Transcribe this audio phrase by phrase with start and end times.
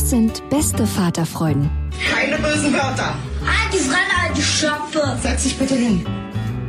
[0.00, 1.68] Das sind beste Vaterfreuden.
[2.10, 3.14] Keine bösen Wörter.
[3.44, 5.18] Halt die Fremde, alte Schöpfe.
[5.20, 6.06] Setz dich bitte hin.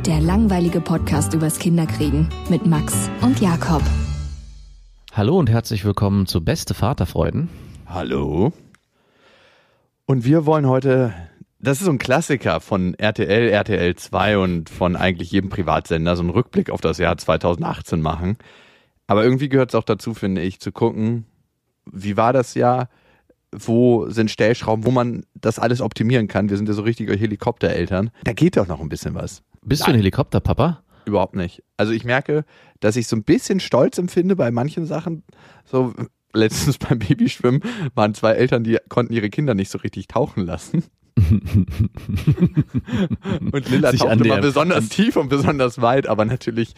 [0.04, 3.80] Der langweilige Podcast übers Kinderkriegen mit Max und Jakob.
[5.14, 7.48] Hallo und herzlich willkommen zu Beste Vaterfreuden.
[7.86, 8.52] Hallo.
[10.04, 11.14] Und wir wollen heute,
[11.58, 16.22] das ist so ein Klassiker von RTL, RTL 2 und von eigentlich jedem Privatsender, so
[16.22, 18.36] einen Rückblick auf das Jahr 2018 machen.
[19.06, 21.24] Aber irgendwie gehört es auch dazu, finde ich, zu gucken,
[21.90, 22.90] wie war das Jahr,
[23.52, 26.48] wo sind Stellschrauben, wo man das alles optimieren kann.
[26.48, 28.10] Wir sind ja so richtige Helikoptereltern.
[28.24, 29.42] Da geht doch noch ein bisschen was.
[29.62, 30.82] Bist du ein Helikopterpapa?
[31.04, 31.62] Überhaupt nicht.
[31.76, 32.44] Also ich merke,
[32.80, 35.24] dass ich so ein bisschen Stolz empfinde bei manchen Sachen.
[35.64, 35.92] So
[36.32, 37.62] letztens beim Babyschwimmen
[37.94, 40.84] waren zwei Eltern, die konnten ihre Kinder nicht so richtig tauchen lassen.
[43.52, 46.74] und Lilla taucht immer besonders tief und besonders weit, aber natürlich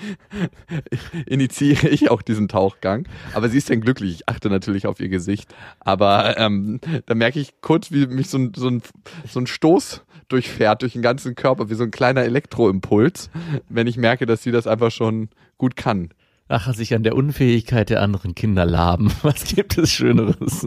[1.26, 3.06] initiiere ich auch diesen Tauchgang.
[3.34, 4.14] Aber sie ist dann glücklich.
[4.14, 5.54] Ich achte natürlich auf ihr Gesicht.
[5.80, 8.82] Aber ähm, da merke ich kurz, wie mich so ein, so, ein,
[9.28, 13.30] so ein Stoß durchfährt durch den ganzen Körper, wie so ein kleiner Elektroimpuls,
[13.68, 15.28] wenn ich merke, dass sie das einfach schon
[15.58, 16.10] gut kann.
[16.48, 19.10] Ach, sich an der Unfähigkeit der anderen Kinder laben.
[19.22, 20.66] Was gibt es Schöneres?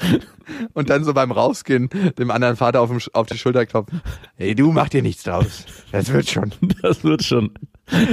[0.72, 4.00] Und dann so beim Rausgehen dem anderen Vater auf, dem, auf die Schulter klopfen.
[4.36, 5.66] Hey, du mach dir nichts draus.
[5.92, 6.52] Das wird schon.
[6.82, 7.50] Das wird schon.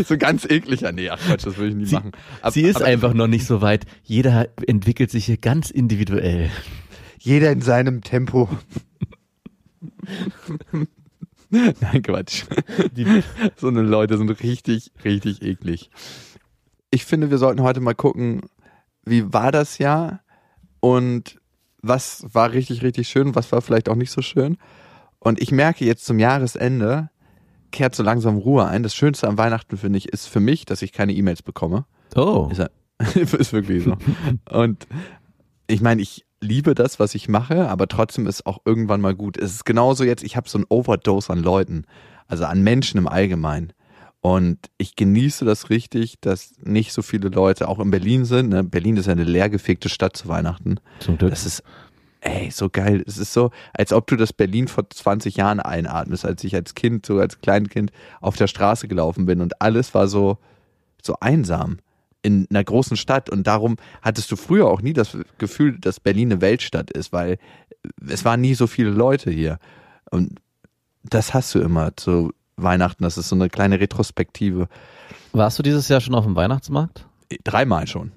[0.06, 0.91] So ganz ekliger.
[0.91, 2.12] Nee, ach Quatsch, das würde ich nie sie, machen.
[2.41, 3.85] Ab, sie ist einfach noch nicht so weit.
[4.03, 6.50] Jeder entwickelt sich hier ganz individuell.
[7.19, 8.50] Jeder in seinem Tempo.
[11.50, 12.44] Nein, Quatsch.
[12.91, 13.24] Die,
[13.56, 15.90] so eine Leute sind richtig, richtig eklig
[16.95, 18.41] ich finde, wir sollten heute mal gucken,
[19.03, 20.22] wie war das Jahr
[20.79, 21.41] und
[21.88, 24.57] was war richtig, richtig schön, was war vielleicht auch nicht so schön.
[25.19, 27.09] Und ich merke jetzt zum Jahresende,
[27.72, 28.84] kehrt so langsam Ruhe ein.
[28.84, 31.85] Das Schönste am Weihnachten, finde ich, ist für mich, dass ich keine E-Mails bekomme.
[32.16, 32.50] Oh.
[32.51, 32.69] Ist,
[33.34, 33.97] ist wirklich so.
[34.50, 34.88] Und
[35.68, 39.38] ich meine, ich liebe das, was ich mache, aber trotzdem ist auch irgendwann mal gut.
[39.38, 41.85] Es ist genauso jetzt, ich habe so ein Overdose an Leuten,
[42.28, 43.74] also an Menschen im Allgemeinen.
[44.25, 48.50] Und ich genieße das richtig, dass nicht so viele Leute auch in Berlin sind.
[48.50, 48.63] Ne?
[48.63, 50.80] Berlin ist ja eine leergefegte Stadt zu Weihnachten.
[50.97, 51.30] Zum Glück.
[51.30, 51.62] Das ist,
[52.22, 53.03] ey, so geil.
[53.06, 56.74] Es ist so, als ob du das Berlin vor 20 Jahren einatmest, als ich als
[56.74, 60.40] Kind, so als Kleinkind auf der Straße gelaufen bin und alles war so,
[61.03, 61.78] so einsam
[62.24, 63.30] in einer großen Stadt.
[63.30, 67.38] Und darum hattest du früher auch nie das Gefühl, dass Berlin eine Weltstadt ist, weil
[68.09, 69.59] es waren nie so viele Leute hier.
[70.09, 70.40] Und
[71.03, 71.92] das hast du immer.
[72.00, 73.03] So, Weihnachten.
[73.03, 74.67] Das ist so eine kleine Retrospektive.
[75.33, 77.05] Warst du dieses Jahr schon auf dem Weihnachtsmarkt?
[77.43, 78.11] Dreimal schon.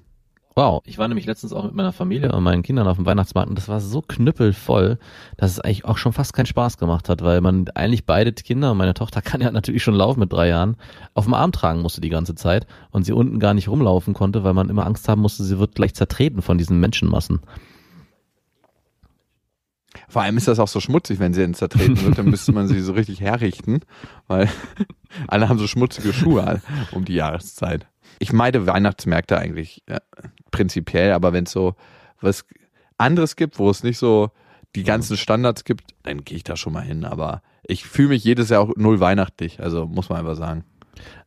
[0.55, 3.49] Wow, ich war nämlich letztens auch mit meiner Familie und meinen Kindern auf dem Weihnachtsmarkt
[3.49, 4.97] und das war so knüppelvoll,
[5.37, 8.73] dass es eigentlich auch schon fast keinen Spaß gemacht hat, weil man eigentlich beide Kinder,
[8.73, 10.75] meine Tochter kann ja natürlich schon laufen mit drei Jahren,
[11.13, 14.43] auf dem Arm tragen musste die ganze Zeit und sie unten gar nicht rumlaufen konnte,
[14.43, 17.39] weil man immer Angst haben musste, sie wird gleich zertreten von diesen Menschenmassen.
[20.07, 22.67] Vor allem ist das auch so schmutzig, wenn sie dann zertreten wird, dann müsste man
[22.67, 23.81] sie so richtig herrichten,
[24.27, 24.47] weil
[25.27, 26.61] alle haben so schmutzige Schuhe
[26.91, 27.87] um die Jahreszeit.
[28.19, 29.99] Ich meide Weihnachtsmärkte eigentlich ja,
[30.51, 31.75] prinzipiell, aber wenn es so
[32.21, 32.45] was
[32.97, 34.31] anderes gibt, wo es nicht so
[34.75, 37.05] die ganzen Standards gibt, dann gehe ich da schon mal hin.
[37.05, 40.63] Aber ich fühle mich jedes Jahr auch null weihnachtlich, also muss man einfach sagen.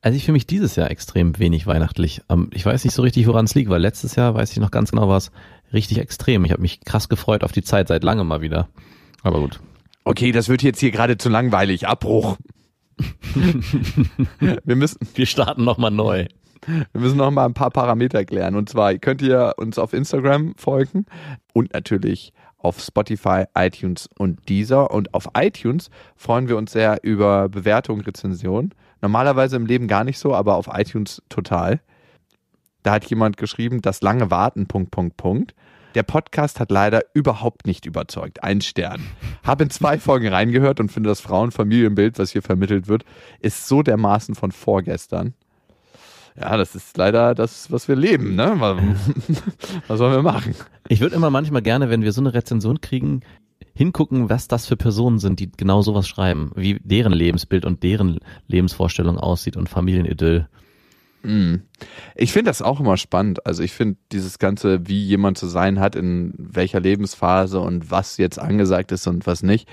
[0.00, 2.22] Also ich fühle mich dieses Jahr extrem wenig weihnachtlich.
[2.28, 4.70] Ähm, ich weiß nicht so richtig, woran es liegt, weil letztes Jahr, weiß ich noch
[4.70, 5.32] ganz genau, war es
[5.72, 6.44] richtig extrem.
[6.44, 8.68] Ich habe mich krass gefreut auf die Zeit seit langem mal wieder.
[9.22, 9.60] Aber gut.
[10.04, 11.86] Okay, das wird jetzt hier gerade zu langweilig.
[11.86, 12.36] Abbruch.
[14.64, 14.98] wir müssen.
[15.14, 16.26] Wir starten nochmal neu.
[16.66, 18.54] Wir müssen noch mal ein paar Parameter klären.
[18.56, 21.06] Und zwar könnt ihr uns auf Instagram folgen
[21.52, 24.90] und natürlich auf Spotify, iTunes und Deezer.
[24.90, 28.74] Und auf iTunes freuen wir uns sehr über Bewertungen, Rezensionen.
[29.00, 31.80] Normalerweise im Leben gar nicht so, aber auf iTunes total.
[32.82, 35.54] Da hat jemand geschrieben, das lange Warten, Punkt, Punkt, Punkt.
[35.94, 38.42] Der Podcast hat leider überhaupt nicht überzeugt.
[38.42, 39.02] Ein Stern.
[39.42, 43.04] Habe in zwei Folgen reingehört und finde das Frauenfamilienbild, was hier vermittelt wird,
[43.40, 45.34] ist so dermaßen von vorgestern.
[46.40, 48.56] Ja, das ist leider das, was wir leben, ne?
[49.86, 50.54] Was sollen wir machen?
[50.88, 53.20] Ich würde immer manchmal gerne, wenn wir so eine Rezension kriegen,
[53.74, 58.18] hingucken, was das für Personen sind, die genau sowas schreiben, wie deren Lebensbild und deren
[58.46, 60.48] Lebensvorstellung aussieht und Familienidyll.
[61.22, 61.62] Mhm.
[62.14, 63.46] Ich finde das auch immer spannend.
[63.46, 68.16] Also ich finde dieses Ganze, wie jemand zu sein hat, in welcher Lebensphase und was
[68.16, 69.68] jetzt angesagt ist und was nicht.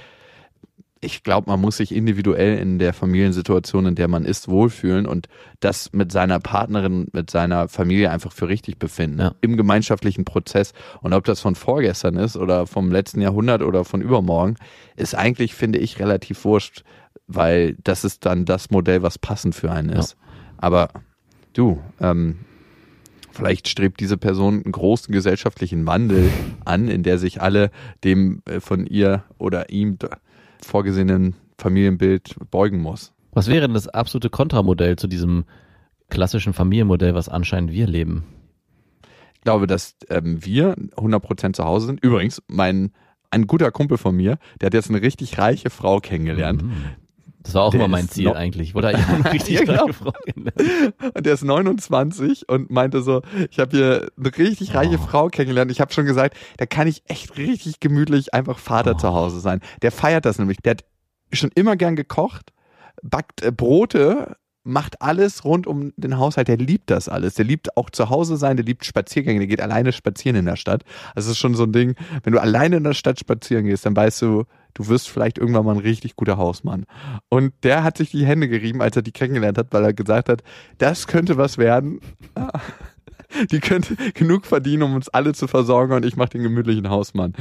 [1.01, 5.29] Ich glaube, man muss sich individuell in der Familiensituation, in der man ist, wohlfühlen und
[5.61, 9.19] das mit seiner Partnerin, mit seiner Familie einfach für richtig befinden.
[9.19, 9.35] Ja.
[9.39, 10.73] Im gemeinschaftlichen Prozess.
[11.01, 14.55] Und ob das von vorgestern ist oder vom letzten Jahrhundert oder von übermorgen,
[14.97, 16.83] ist eigentlich, finde ich, relativ wurscht,
[17.27, 20.17] weil das ist dann das Modell, was passend für einen ist.
[20.57, 20.89] Aber
[21.53, 22.39] du, ähm,
[23.31, 26.29] vielleicht strebt diese Person einen großen gesellschaftlichen Wandel
[26.65, 27.71] an, in der sich alle
[28.03, 29.97] dem äh, von ihr oder ihm
[30.61, 33.13] vorgesehenen Familienbild beugen muss.
[33.31, 35.45] Was wäre denn das absolute Kontramodell zu diesem
[36.09, 38.23] klassischen Familienmodell, was anscheinend wir leben?
[39.35, 42.03] Ich glaube, dass ähm, wir 100% zu Hause sind.
[42.03, 42.91] Übrigens, mein
[43.31, 46.63] ein guter Kumpel von mir, der hat jetzt eine richtig reiche Frau kennengelernt.
[47.41, 48.75] Das war auch Der immer mein Ziel eigentlich.
[48.75, 49.83] Oder ich habe richtig Ja, genau.
[49.85, 50.93] reiche Frau kennengelernt.
[51.15, 55.05] Und der ist 29 und meinte so, ich habe hier eine richtig reiche Oh.
[55.07, 55.71] Frau kennengelernt.
[55.71, 58.97] Ich habe schon gesagt, da kann ich echt richtig gemütlich einfach Vater Oh.
[58.97, 59.61] zu Hause sein.
[59.81, 60.57] Der feiert das nämlich.
[60.57, 60.83] Der hat
[61.31, 62.51] schon immer gern gekocht,
[63.03, 66.49] backt äh, Brote, macht alles rund um den Haushalt.
[66.49, 67.35] Der liebt das alles.
[67.35, 70.57] Der liebt auch zu Hause sein, der liebt Spaziergänge, der geht alleine spazieren in der
[70.57, 70.83] Stadt.
[71.15, 73.85] Also es ist schon so ein Ding, wenn du alleine in der Stadt spazieren gehst,
[73.85, 76.85] dann weißt du, du wirst vielleicht irgendwann mal ein richtig guter Hausmann.
[77.29, 80.29] Und der hat sich die Hände gerieben, als er die kennengelernt hat, weil er gesagt
[80.29, 80.43] hat,
[80.77, 81.99] das könnte was werden.
[83.51, 87.33] Die könnte genug verdienen, um uns alle zu versorgen und ich mache den gemütlichen Hausmann.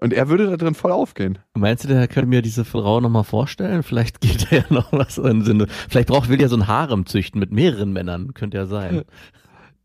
[0.00, 1.38] Und er würde da drin voll aufgehen.
[1.54, 3.82] Meinst du, der könnte mir diese Frau nochmal vorstellen?
[3.82, 5.66] Vielleicht geht da ja noch was in Sinne.
[5.88, 8.34] Vielleicht braucht will ja so ein Harem züchten mit mehreren Männern.
[8.34, 9.02] Könnte ja sein.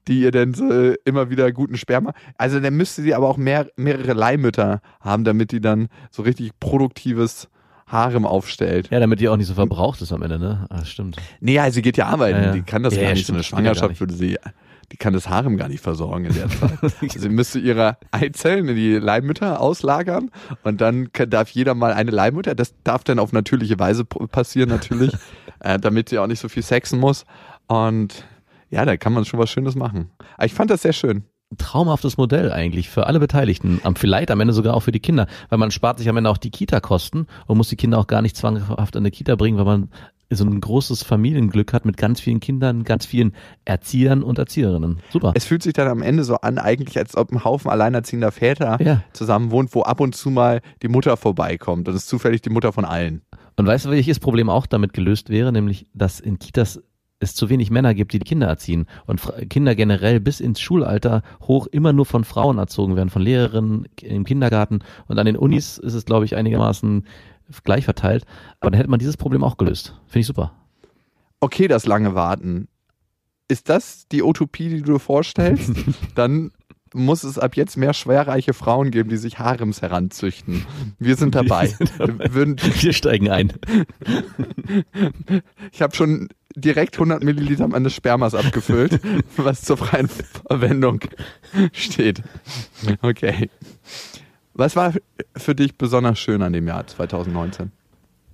[0.08, 2.14] die ihr dann so äh, immer wieder guten Sperma.
[2.38, 6.52] Also dann müsste sie aber auch mehr, mehrere Leihmütter haben, damit die dann so richtig
[6.60, 7.48] produktives
[7.88, 8.90] Harem aufstellt.
[8.92, 10.66] Ja, damit die auch nicht so verbraucht ist am Ende, ne?
[10.70, 11.18] Ah, stimmt.
[11.42, 12.52] Nee, also sie geht ja arbeiten, Ja, ja.
[12.54, 13.26] die kann das Ja, gar nicht.
[13.28, 14.38] so stimmt, eine ja gar Schwangerschaft würde sie,
[14.92, 16.80] die kann das Harem gar nicht versorgen in der Zeit.
[17.12, 20.32] sie müsste ihre Eizellen in die Leihmütter auslagern
[20.64, 22.56] und dann kann, darf jeder mal eine Leihmutter.
[22.56, 25.12] Das darf dann auf natürliche Weise passieren natürlich,
[25.60, 27.26] äh, damit sie auch nicht so viel sexen muss.
[27.68, 28.26] Und
[28.74, 30.10] ja, da kann man schon was Schönes machen.
[30.36, 31.24] Aber ich fand das sehr schön.
[31.58, 33.80] Traumhaftes Modell eigentlich für alle Beteiligten.
[33.84, 36.30] Am, vielleicht am Ende sogar auch für die Kinder, weil man spart sich am Ende
[36.32, 39.58] auch die Kita-Kosten und muss die Kinder auch gar nicht zwanghaft in eine Kita bringen,
[39.58, 39.90] weil man
[40.32, 43.36] so ein großes Familienglück hat mit ganz vielen Kindern, ganz vielen
[43.66, 45.00] Erziehern und Erzieherinnen.
[45.12, 45.32] Super.
[45.36, 48.82] Es fühlt sich dann am Ende so an, eigentlich als ob ein Haufen alleinerziehender Väter
[48.82, 49.04] Ja.
[49.14, 51.88] zusammen wohnt, wo ab und zu mal die Mutter vorbeikommt.
[51.88, 53.22] Und es ist zufällig die Mutter von allen.
[53.58, 55.52] Und weißt du, welches Problem auch damit gelöst wäre?
[55.52, 56.82] Nämlich, dass in Kitas
[57.24, 58.86] es zu wenig Männer gibt, die die Kinder erziehen.
[59.06, 63.88] Und Kinder generell bis ins Schulalter hoch immer nur von Frauen erzogen werden, von Lehrerinnen
[64.02, 64.80] im Kindergarten.
[65.08, 67.06] Und an den Unis ist es, glaube ich, einigermaßen
[67.64, 68.26] gleich verteilt.
[68.60, 70.00] Aber dann hätte man dieses Problem auch gelöst.
[70.08, 70.54] Finde ich super.
[71.40, 72.68] Okay, das lange Warten.
[73.48, 75.74] Ist das die Utopie, die du dir vorstellst?
[76.16, 76.52] Dann
[76.94, 80.66] muss es ab jetzt mehr schwerreiche Frauen geben, die sich Harems heranzüchten.
[81.00, 81.70] Wir sind dabei.
[81.80, 81.88] Wir
[82.32, 82.82] sind dabei.
[82.82, 83.54] Wir steigen ein.
[85.72, 89.00] ich habe schon direkt 100 Milliliter meines Spermas abgefüllt,
[89.38, 90.08] was zur freien
[90.48, 91.00] Verwendung
[91.72, 92.22] steht.
[93.02, 93.50] Okay.
[94.54, 94.94] Was war
[95.36, 97.72] für dich besonders schön an dem Jahr 2019?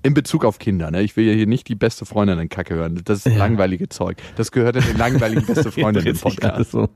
[0.02, 1.02] In Bezug auf Kinder, ne?
[1.02, 3.02] Ich will ja hier nicht die beste Freundin in Kacke hören.
[3.04, 3.38] Das ist Ja.
[3.38, 4.18] langweilige Zeug.
[4.38, 6.72] Das gehört in den langweiligen beste Freundin im Dreht sich Podcast.
[6.72, 6.88] so.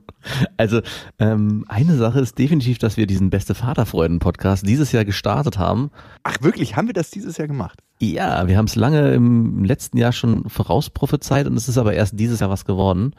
[0.56, 0.80] Also
[1.18, 5.90] ähm, eine Sache ist definitiv, dass wir diesen Beste Vaterfreuden-Podcast dieses Jahr gestartet haben.
[6.22, 7.80] Ach wirklich, haben wir das dieses Jahr gemacht?
[8.00, 12.18] Ja, wir haben es lange im letzten Jahr schon vorausprophezeit und es ist aber erst
[12.18, 13.14] dieses Jahr was geworden.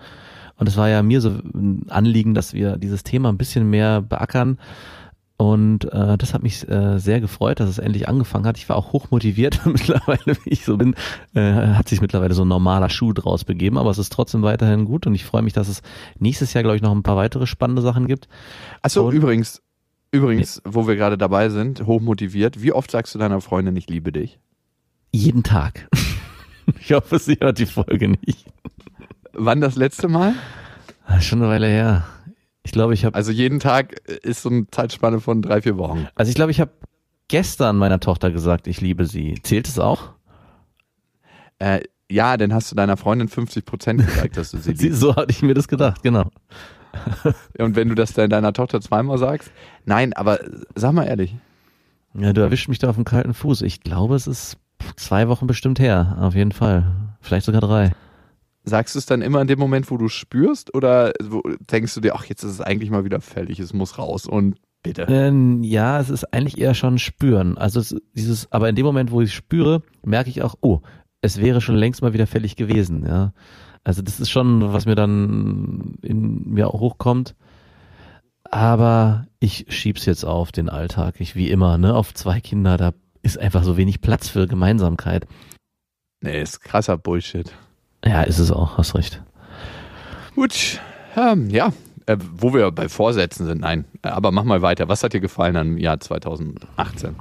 [0.57, 4.01] Und es war ja mir so ein Anliegen, dass wir dieses Thema ein bisschen mehr
[4.01, 4.57] beackern.
[5.37, 8.57] Und äh, das hat mich äh, sehr gefreut, dass es endlich angefangen hat.
[8.57, 10.95] Ich war auch hochmotiviert mittlerweile, wie ich so bin.
[11.33, 14.85] Äh, hat sich mittlerweile so ein normaler Schuh draus begeben, aber es ist trotzdem weiterhin
[14.85, 15.81] gut und ich freue mich, dass es
[16.19, 18.29] nächstes Jahr, glaube ich, noch ein paar weitere spannende Sachen gibt.
[18.81, 19.61] Achso, übrigens,
[20.11, 24.13] übrigens, wo wir gerade dabei sind, hochmotiviert, wie oft sagst du deiner Freundin, ich liebe
[24.13, 24.39] dich?
[25.15, 25.87] Jeden Tag.
[26.79, 28.47] Ich hoffe, sie hört die Folge nicht.
[29.33, 30.33] Wann das letzte Mal?
[31.05, 32.05] Ah, Schon eine Weile her.
[32.63, 36.07] Ich glaube, ich habe Also jeden Tag ist so eine Zeitspanne von drei, vier Wochen.
[36.15, 36.71] Also ich glaube, ich habe
[37.27, 39.35] gestern meiner Tochter gesagt, ich liebe sie.
[39.43, 40.09] Zählt es auch?
[41.59, 44.99] Äh, Ja, dann hast du deiner Freundin 50 Prozent gesagt, dass du sie Sie, liebst.
[45.01, 46.31] so hatte ich mir das gedacht, genau.
[47.59, 49.51] Und wenn du das dann deiner Tochter zweimal sagst,
[49.85, 50.39] nein, aber
[50.73, 51.35] sag mal ehrlich,
[52.15, 53.61] Ja, du erwischt mich da auf dem kalten Fuß.
[53.61, 54.57] Ich glaube, es ist
[54.95, 57.15] zwei Wochen bestimmt her, auf jeden Fall.
[57.21, 57.91] Vielleicht sogar drei.
[58.63, 61.13] sagst du es dann immer in dem Moment, wo du spürst, oder
[61.71, 64.57] denkst du dir, ach, jetzt ist es eigentlich mal wieder fällig, es muss raus und
[64.83, 65.03] bitte.
[65.09, 67.57] Ähm, ja, es ist eigentlich eher schon spüren.
[67.57, 70.81] Also es, dieses, aber in dem Moment, wo ich spüre, merke ich auch, oh,
[71.21, 73.33] es wäre schon längst mal wieder fällig gewesen, ja.
[73.83, 77.35] Also das ist schon, was mir dann in mir auch hochkommt.
[78.49, 81.15] Aber ich schieb's jetzt auf den Alltag.
[81.19, 82.93] Ich wie immer, ne, auf zwei Kinder, da
[83.25, 85.27] ist einfach so wenig Platz für Gemeinsamkeit.
[86.21, 87.51] Nee, ist krasser Bullshit.
[88.05, 89.21] Ja, ist es auch, hast recht.
[90.35, 90.79] Gut,
[91.17, 91.73] ähm, ja,
[92.05, 94.87] äh, wo wir bei Vorsätzen sind, nein, aber mach mal weiter.
[94.87, 97.15] Was hat dir gefallen am Jahr 2018?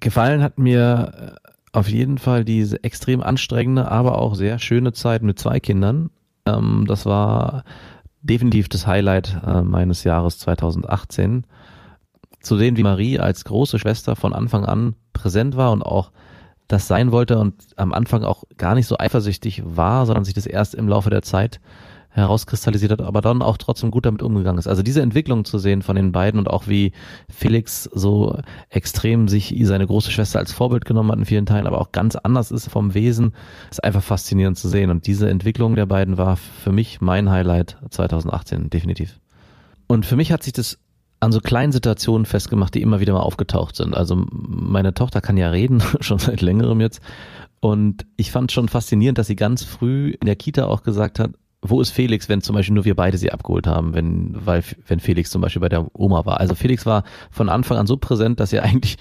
[0.00, 5.22] Gefallen hat mir äh, auf jeden Fall diese extrem anstrengende, aber auch sehr schöne Zeit
[5.22, 6.10] mit zwei Kindern.
[6.46, 7.64] Ähm, das war
[8.22, 11.46] definitiv das Highlight äh, meines Jahres 2018.
[12.44, 16.12] Zu sehen, wie Marie als große Schwester von Anfang an präsent war und auch
[16.68, 20.46] das sein wollte und am Anfang auch gar nicht so eifersüchtig war, sondern sich das
[20.46, 21.60] erst im Laufe der Zeit
[22.14, 24.68] herauskristallisiert hat, aber dann auch trotzdem gut damit umgegangen ist.
[24.68, 26.92] Also diese Entwicklung zu sehen von den beiden und auch wie
[27.28, 28.38] Felix so
[28.70, 32.14] extrem sich seine große Schwester als Vorbild genommen hat in vielen Teilen, aber auch ganz
[32.14, 33.32] anders ist vom Wesen,
[33.70, 34.90] ist einfach faszinierend zu sehen.
[34.90, 39.18] Und diese Entwicklung der beiden war für mich mein Highlight 2018, definitiv.
[39.88, 40.78] Und für mich hat sich das
[41.24, 43.96] an so kleinen Situationen festgemacht, die immer wieder mal aufgetaucht sind.
[43.96, 47.00] Also meine Tochter kann ja reden, schon seit längerem jetzt.
[47.60, 51.30] Und ich fand schon faszinierend, dass sie ganz früh in der Kita auch gesagt hat,
[51.62, 55.00] wo ist Felix, wenn zum Beispiel nur wir beide sie abgeholt haben, wenn, weil, wenn
[55.00, 56.38] Felix zum Beispiel bei der Oma war.
[56.38, 58.96] Also Felix war von Anfang an so präsent, dass er eigentlich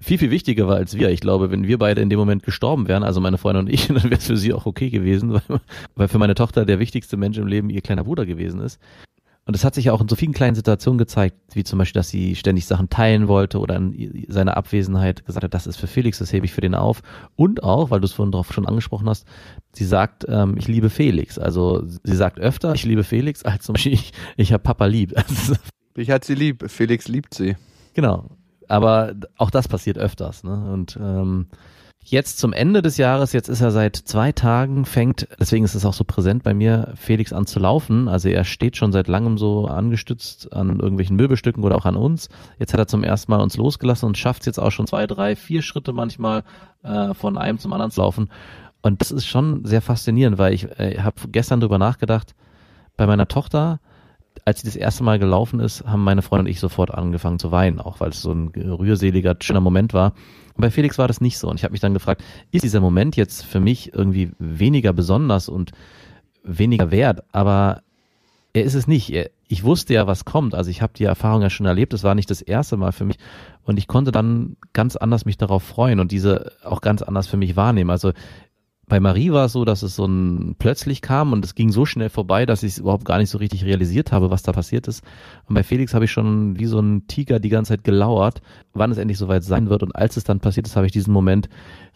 [0.00, 1.10] viel, viel wichtiger war als wir.
[1.10, 3.86] Ich glaube, wenn wir beide in dem Moment gestorben wären, also meine Freundin und ich,
[3.88, 5.60] dann wäre es für sie auch okay gewesen, weil,
[5.94, 8.80] weil für meine Tochter der wichtigste Mensch im Leben ihr kleiner Bruder gewesen ist.
[9.46, 11.98] Und es hat sich ja auch in so vielen kleinen Situationen gezeigt, wie zum Beispiel,
[11.98, 15.86] dass sie ständig Sachen teilen wollte oder in seiner Abwesenheit gesagt hat, das ist für
[15.86, 17.02] Felix, das hebe ich für den auf.
[17.36, 19.26] Und auch, weil du es vorhin drauf schon angesprochen hast,
[19.72, 21.38] sie sagt, ähm, ich liebe Felix.
[21.38, 25.14] Also sie sagt öfter, ich liebe Felix, als zum Beispiel, ich, ich habe Papa lieb.
[25.96, 27.54] Ich hat sie lieb, Felix liebt sie.
[27.92, 28.28] genau.
[28.66, 30.42] Aber auch das passiert öfters.
[30.42, 30.72] Ne?
[30.72, 31.46] Und ähm,
[32.06, 35.86] Jetzt zum Ende des Jahres, jetzt ist er seit zwei Tagen, fängt, deswegen ist es
[35.86, 38.08] auch so präsent bei mir, Felix an zu laufen.
[38.08, 42.28] Also er steht schon seit langem so angestützt an irgendwelchen Möbelstücken oder auch an uns.
[42.58, 45.06] Jetzt hat er zum ersten Mal uns losgelassen und schafft es jetzt auch schon zwei,
[45.06, 46.44] drei, vier Schritte manchmal
[46.82, 48.28] äh, von einem zum anderen zu laufen.
[48.82, 52.34] Und das ist schon sehr faszinierend, weil ich äh, habe gestern drüber nachgedacht,
[52.98, 53.80] bei meiner Tochter,
[54.44, 57.50] als sie das erste Mal gelaufen ist, haben meine Freundin und ich sofort angefangen zu
[57.50, 60.12] weinen, auch weil es so ein rührseliger, schöner Moment war.
[60.54, 61.48] Und bei Felix war das nicht so.
[61.48, 65.48] Und ich habe mich dann gefragt, ist dieser Moment jetzt für mich irgendwie weniger besonders
[65.48, 65.72] und
[66.44, 67.24] weniger wert?
[67.32, 67.82] Aber
[68.52, 69.12] er ist es nicht.
[69.48, 70.54] Ich wusste ja, was kommt.
[70.54, 71.92] Also ich habe die Erfahrung ja schon erlebt.
[71.92, 73.18] Es war nicht das erste Mal für mich.
[73.64, 77.36] Und ich konnte dann ganz anders mich darauf freuen und diese auch ganz anders für
[77.36, 77.90] mich wahrnehmen.
[77.90, 78.12] Also
[78.86, 81.86] bei Marie war es so, dass es so ein plötzlich kam und es ging so
[81.86, 84.88] schnell vorbei, dass ich es überhaupt gar nicht so richtig realisiert habe, was da passiert
[84.88, 85.02] ist.
[85.46, 88.90] Und bei Felix habe ich schon wie so ein Tiger die ganze Zeit gelauert, wann
[88.90, 89.82] es endlich soweit sein wird.
[89.82, 91.48] Und als es dann passiert ist, habe ich diesen Moment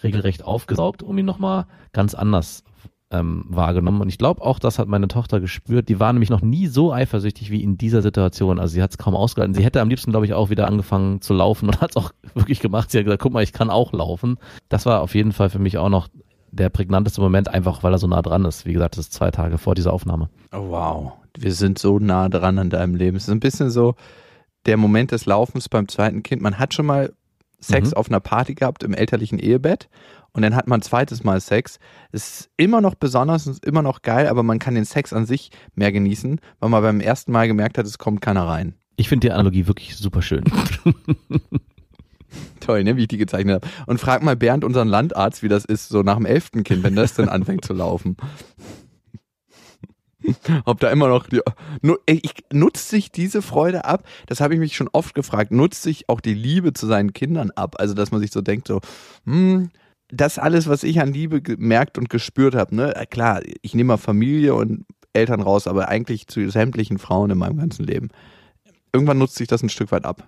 [0.02, 2.64] regelrecht aufgesaugt, um ihn nochmal ganz anders
[3.10, 4.00] ähm, wahrgenommen.
[4.00, 5.88] Und ich glaube auch, das hat meine Tochter gespürt.
[5.88, 8.58] Die war nämlich noch nie so eifersüchtig wie in dieser Situation.
[8.58, 9.54] Also sie hat es kaum ausgehalten.
[9.54, 12.12] Sie hätte am liebsten, glaube ich, auch wieder angefangen zu laufen und hat es auch
[12.34, 12.90] wirklich gemacht.
[12.90, 14.38] Sie hat gesagt, guck mal, ich kann auch laufen.
[14.68, 16.08] Das war auf jeden Fall für mich auch noch
[16.58, 18.66] der prägnanteste Moment, einfach weil er so nah dran ist.
[18.66, 20.28] Wie gesagt, das ist zwei Tage vor dieser Aufnahme.
[20.52, 21.12] Oh, wow.
[21.38, 23.16] Wir sind so nah dran an deinem Leben.
[23.16, 23.94] Es ist ein bisschen so
[24.66, 26.42] der Moment des Laufens beim zweiten Kind.
[26.42, 27.12] Man hat schon mal
[27.60, 27.94] Sex Mhm.
[27.96, 29.88] auf einer Party gehabt im elterlichen Ehebett
[30.32, 31.78] und dann hat man ein zweites Mal Sex.
[32.12, 35.12] Es ist immer noch besonders, es ist immer noch geil, aber man kann den Sex
[35.12, 38.74] an sich mehr genießen, weil man beim ersten Mal gemerkt hat, es kommt keiner rein.
[38.96, 40.44] Ich finde die Analogie wirklich super schön.
[42.60, 43.68] Toll, ne, wie ich die gezeichnet habe.
[43.86, 46.96] Und frag mal Bernd, unseren Landarzt, wie das ist, so nach dem elften Kind, wenn
[46.96, 48.16] das dann anfängt zu laufen.
[50.64, 51.40] Ob da immer noch die,
[52.52, 54.06] nutzt sich diese Freude ab?
[54.26, 55.52] Das habe ich mich schon oft gefragt.
[55.52, 57.76] Nutzt sich auch die Liebe zu seinen Kindern ab?
[57.78, 58.80] Also, dass man sich so denkt, so,
[59.24, 59.70] hm,
[60.10, 63.88] das alles, was ich an Liebe gemerkt und gespürt habe, ne, äh, klar, ich nehme
[63.88, 68.08] mal Familie und Eltern raus, aber eigentlich zu sämtlichen Frauen in meinem ganzen Leben.
[68.92, 70.26] Irgendwann nutzt sich das ein Stück weit ab.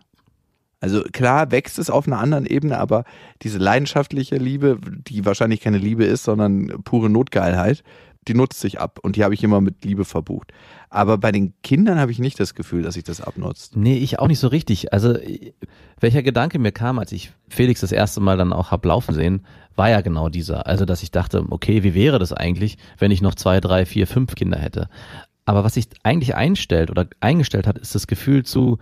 [0.80, 3.04] Also klar wächst es auf einer anderen Ebene, aber
[3.42, 7.84] diese leidenschaftliche Liebe, die wahrscheinlich keine Liebe ist, sondern pure Notgeilheit,
[8.28, 10.52] die nutzt sich ab und die habe ich immer mit Liebe verbucht.
[10.88, 13.76] Aber bei den Kindern habe ich nicht das Gefühl, dass sich das abnutzt.
[13.76, 14.92] Nee, ich auch nicht so richtig.
[14.92, 15.16] Also
[16.00, 19.46] welcher Gedanke mir kam, als ich Felix das erste Mal dann auch hab laufen sehen,
[19.76, 20.66] war ja genau dieser.
[20.66, 24.06] Also dass ich dachte, okay, wie wäre das eigentlich, wenn ich noch zwei, drei, vier,
[24.06, 24.88] fünf Kinder hätte?
[25.44, 28.78] Aber was sich eigentlich einstellt oder eingestellt hat, ist das Gefühl zu,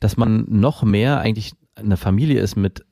[0.00, 2.84] dass man noch mehr eigentlich eine Familie ist mit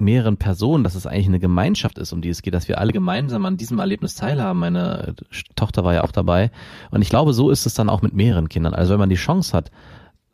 [0.00, 2.92] mehreren Personen, dass es eigentlich eine Gemeinschaft ist, um die es geht, dass wir alle
[2.92, 4.60] gemeinsam an diesem Erlebnis teilhaben.
[4.60, 5.14] Meine
[5.56, 6.50] Tochter war ja auch dabei.
[6.90, 8.74] Und ich glaube, so ist es dann auch mit mehreren Kindern.
[8.74, 9.70] Also wenn man die Chance hat,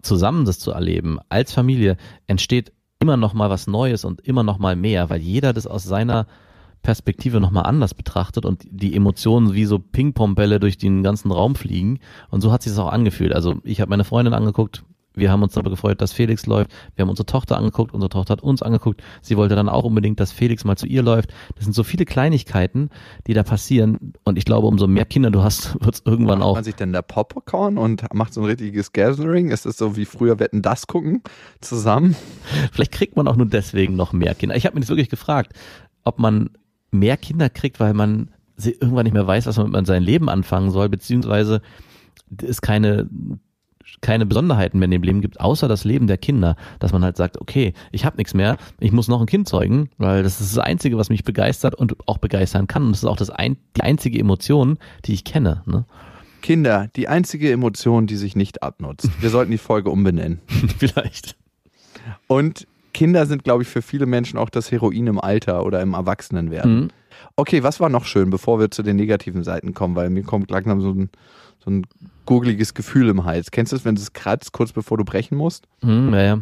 [0.03, 1.97] zusammen das zu erleben, als Familie,
[2.27, 5.85] entsteht immer noch mal was Neues und immer noch mal mehr, weil jeder das aus
[5.85, 6.27] seiner
[6.83, 11.99] Perspektive nochmal anders betrachtet und die Emotionen wie so Ping-Pong-Bälle durch den ganzen Raum fliegen.
[12.29, 13.35] Und so hat sich das auch angefühlt.
[13.35, 16.71] Also ich habe meine Freundin angeguckt, wir haben uns aber gefreut, dass Felix läuft.
[16.95, 19.03] Wir haben unsere Tochter angeguckt, unsere Tochter hat uns angeguckt.
[19.23, 21.33] Sie wollte dann auch unbedingt, dass Felix mal zu ihr läuft.
[21.55, 22.91] Das sind so viele Kleinigkeiten,
[23.27, 24.15] die da passieren.
[24.25, 26.55] Und ich glaube, umso mehr Kinder du hast, wird es irgendwann macht auch.
[26.57, 29.51] man sich denn da Popcorn und macht so ein richtiges Gathering?
[29.51, 31.23] Ist das so wie früher Wetten das gucken
[31.61, 32.17] zusammen?
[32.73, 34.57] Vielleicht kriegt man auch nur deswegen noch mehr Kinder.
[34.57, 35.53] Ich habe mir das wirklich gefragt,
[36.03, 36.51] ob man
[36.91, 40.71] mehr Kinder kriegt, weil man irgendwann nicht mehr weiß, was man mit seinem Leben anfangen
[40.71, 41.61] soll, beziehungsweise
[42.43, 43.09] es keine
[44.01, 47.17] keine Besonderheiten mehr in dem Leben gibt, außer das Leben der Kinder, dass man halt
[47.17, 50.57] sagt, okay, ich habe nichts mehr, ich muss noch ein Kind zeugen, weil das ist
[50.57, 52.85] das Einzige, was mich begeistert und auch begeistern kann.
[52.85, 55.63] Und das ist auch das ein, die einzige Emotion, die ich kenne.
[55.67, 55.85] Ne?
[56.43, 59.09] Kinder, die einzige Emotion, die sich nicht abnutzt.
[59.21, 60.41] Wir sollten die Folge umbenennen.
[60.79, 61.37] Vielleicht.
[62.27, 65.95] Und Kinder sind, glaube ich, für viele Menschen auch das Heroin im Alter oder im
[65.95, 66.81] Erwachsenenwerden.
[66.81, 66.89] Mhm.
[67.37, 70.51] Okay, was war noch schön, bevor wir zu den negativen Seiten kommen, weil mir kommt
[70.51, 71.11] langsam so ein,
[71.65, 71.87] so ein
[72.27, 73.51] gurgeliges Gefühl im Hals.
[73.51, 75.67] Kennst du es, wenn es kratzt, kurz bevor du brechen musst?
[75.83, 76.41] Mhm, ja, ja.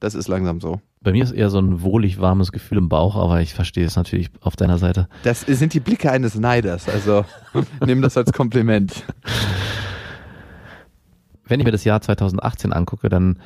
[0.00, 0.80] Das ist langsam so.
[1.00, 3.96] Bei mir ist eher so ein wohlig warmes Gefühl im Bauch, aber ich verstehe es
[3.96, 5.08] natürlich auf deiner Seite.
[5.24, 7.24] Das sind die Blicke eines Neiders, also
[7.84, 9.04] nimm das als Kompliment.
[11.44, 13.38] Wenn ich mir das Jahr 2018 angucke, dann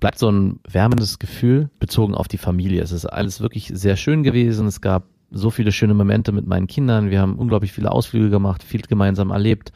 [0.00, 2.82] bleibt so ein wärmendes Gefühl bezogen auf die Familie.
[2.82, 4.66] Es ist alles wirklich sehr schön gewesen.
[4.66, 5.04] Es gab
[5.34, 7.10] so viele schöne Momente mit meinen Kindern.
[7.10, 9.72] Wir haben unglaublich viele Ausflüge gemacht, viel gemeinsam erlebt.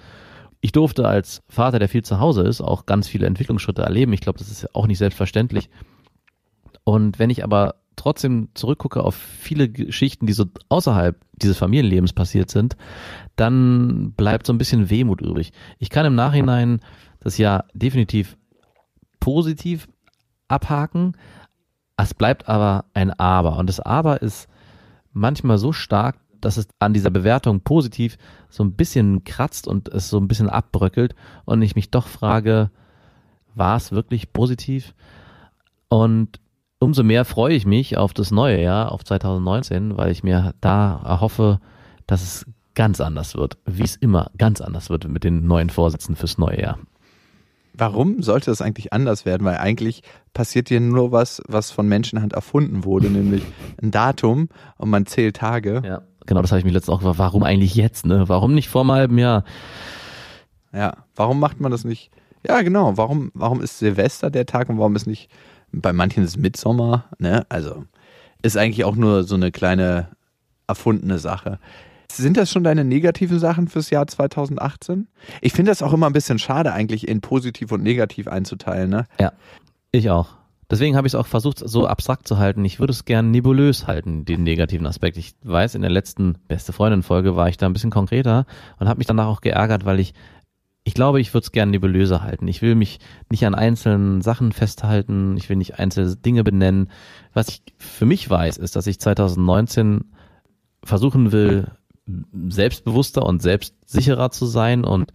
[0.61, 4.12] Ich durfte als Vater, der viel zu Hause ist, auch ganz viele Entwicklungsschritte erleben.
[4.12, 5.69] Ich glaube, das ist auch nicht selbstverständlich.
[6.85, 12.50] Und wenn ich aber trotzdem zurückgucke auf viele Geschichten, die so außerhalb dieses Familienlebens passiert
[12.50, 12.76] sind,
[13.37, 15.52] dann bleibt so ein bisschen Wehmut übrig.
[15.78, 16.80] Ich kann im Nachhinein
[17.21, 18.37] das Jahr definitiv
[19.21, 19.89] positiv
[20.47, 21.17] abhaken.
[21.97, 23.59] Es bleibt aber ein Aber.
[23.59, 24.49] Und das Aber ist
[25.12, 28.16] manchmal so stark, dass es an dieser Bewertung positiv
[28.49, 32.71] so ein bisschen kratzt und es so ein bisschen abbröckelt und ich mich doch frage,
[33.54, 34.94] war es wirklich positiv?
[35.88, 36.40] Und
[36.78, 41.02] umso mehr freue ich mich auf das neue Jahr, auf 2019, weil ich mir da
[41.04, 41.60] erhoffe,
[42.06, 46.14] dass es ganz anders wird, wie es immer ganz anders wird mit den neuen Vorsätzen
[46.14, 46.78] fürs neue Jahr.
[47.78, 49.45] Warum sollte das eigentlich anders werden?
[49.45, 50.02] Weil eigentlich
[50.34, 53.43] passiert hier nur was, was von Menschenhand erfunden wurde, nämlich
[53.80, 55.82] ein Datum und man zählt Tage.
[55.84, 57.19] Ja, genau, das habe ich mir letztens auch gefragt.
[57.19, 58.04] Warum eigentlich jetzt?
[58.04, 58.28] Ne?
[58.28, 59.45] Warum nicht vor einem halben Jahr?
[60.73, 62.10] Ja, warum macht man das nicht?
[62.47, 62.97] Ja, genau.
[62.97, 65.30] Warum, warum ist Silvester der Tag und warum ist nicht,
[65.73, 67.47] bei manchen ist Mitsommer, ne?
[67.49, 67.84] Also,
[68.43, 70.08] ist eigentlich auch nur so eine kleine
[70.67, 71.58] erfundene Sache.
[72.10, 75.08] Sind das schon deine negativen Sachen fürs Jahr 2018?
[75.40, 79.06] Ich finde das auch immer ein bisschen schade, eigentlich in positiv und negativ einzuteilen, ne?
[79.21, 79.32] Ja,
[79.92, 80.38] ich auch.
[80.71, 82.64] Deswegen habe ich es auch versucht, so abstrakt zu halten.
[82.64, 85.16] Ich würde es gern nebulös halten, den negativen Aspekt.
[85.16, 88.44] Ich weiß, in der letzten Beste Freundin-Folge war ich da ein bisschen konkreter
[88.78, 90.12] und habe mich danach auch geärgert, weil ich,
[90.84, 92.49] ich glaube, ich würde es gern nebulöser halten.
[92.49, 95.38] Ich will mich nicht an einzelnen Sachen festhalten.
[95.38, 96.90] Ich will nicht einzelne Dinge benennen.
[97.32, 100.12] Was ich für mich weiß, ist, dass ich 2019
[100.84, 101.71] versuchen will,
[102.49, 105.12] selbstbewusster und selbstsicherer zu sein und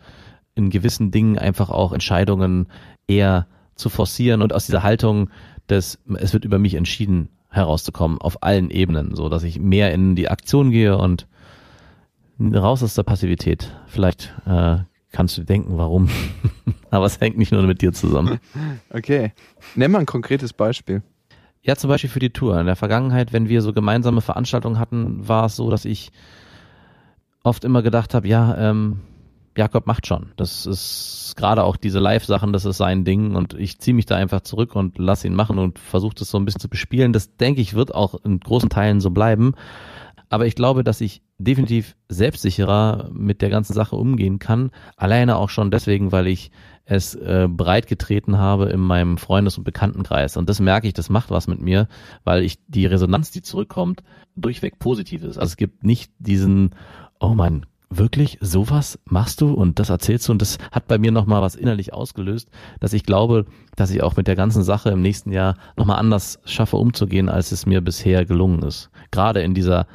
[0.55, 2.67] in gewissen Dingen einfach auch Entscheidungen
[3.07, 5.29] eher zu forcieren und aus dieser Haltung
[5.69, 10.15] des, es wird über mich entschieden, herauszukommen, auf allen Ebenen, so dass ich mehr in
[10.15, 11.27] die Aktion gehe und
[12.39, 13.71] raus aus der Passivität.
[13.87, 14.77] Vielleicht äh,
[15.11, 16.09] kannst du denken, warum.
[16.89, 18.39] Aber es hängt nicht nur mit dir zusammen.
[18.89, 19.33] Okay.
[19.75, 21.03] Nenn mal ein konkretes Beispiel.
[21.61, 22.59] Ja, zum Beispiel für die Tour.
[22.59, 26.11] In der Vergangenheit, wenn wir so gemeinsame Veranstaltungen hatten, war es so, dass ich
[27.43, 29.01] oft immer gedacht habe, ja, ähm,
[29.55, 30.31] Jakob macht schon.
[30.35, 34.15] Das ist gerade auch diese Live-Sachen, das ist sein Ding und ich ziehe mich da
[34.15, 37.13] einfach zurück und lass ihn machen und versuche das so ein bisschen zu bespielen.
[37.13, 39.53] Das denke ich wird auch in großen Teilen so bleiben.
[40.29, 44.71] Aber ich glaube, dass ich definitiv selbstsicherer mit der ganzen Sache umgehen kann.
[44.97, 46.49] Alleine auch schon deswegen, weil ich
[46.85, 50.35] es äh, breit getreten habe in meinem Freundes- und Bekanntenkreis.
[50.35, 51.87] Und das merke ich, das macht was mit mir,
[52.23, 54.03] weil ich die Resonanz, die zurückkommt,
[54.35, 55.37] durchweg positiv ist.
[55.37, 56.71] Also es gibt nicht diesen,
[57.23, 57.65] oh mein
[57.97, 58.37] wirklich?
[58.41, 59.53] Sowas machst du?
[59.53, 60.31] Und das erzählst du?
[60.31, 64.15] Und das hat bei mir nochmal was innerlich ausgelöst, dass ich glaube, dass ich auch
[64.15, 68.25] mit der ganzen Sache im nächsten Jahr nochmal anders schaffe umzugehen, als es mir bisher
[68.25, 68.89] gelungen ist.
[69.11, 69.87] Gerade in dieser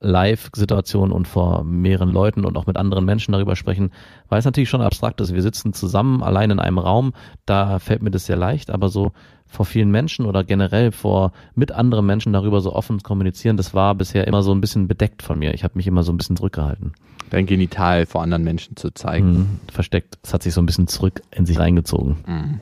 [0.00, 3.92] Live-Situation und vor mehreren Leuten und auch mit anderen Menschen darüber sprechen,
[4.28, 5.34] weil es natürlich schon abstrakt ist.
[5.34, 7.12] Wir sitzen zusammen allein in einem Raum,
[7.46, 9.12] da fällt mir das sehr leicht, aber so
[9.46, 13.94] vor vielen Menschen oder generell vor mit anderen Menschen darüber so offen kommunizieren, das war
[13.94, 15.54] bisher immer so ein bisschen bedeckt von mir.
[15.54, 16.92] Ich habe mich immer so ein bisschen zurückgehalten.
[17.30, 19.32] Dein Genital vor anderen Menschen zu zeigen.
[19.32, 20.18] Mhm, versteckt.
[20.22, 22.16] Es hat sich so ein bisschen zurück in sich reingezogen.
[22.26, 22.60] Mhm.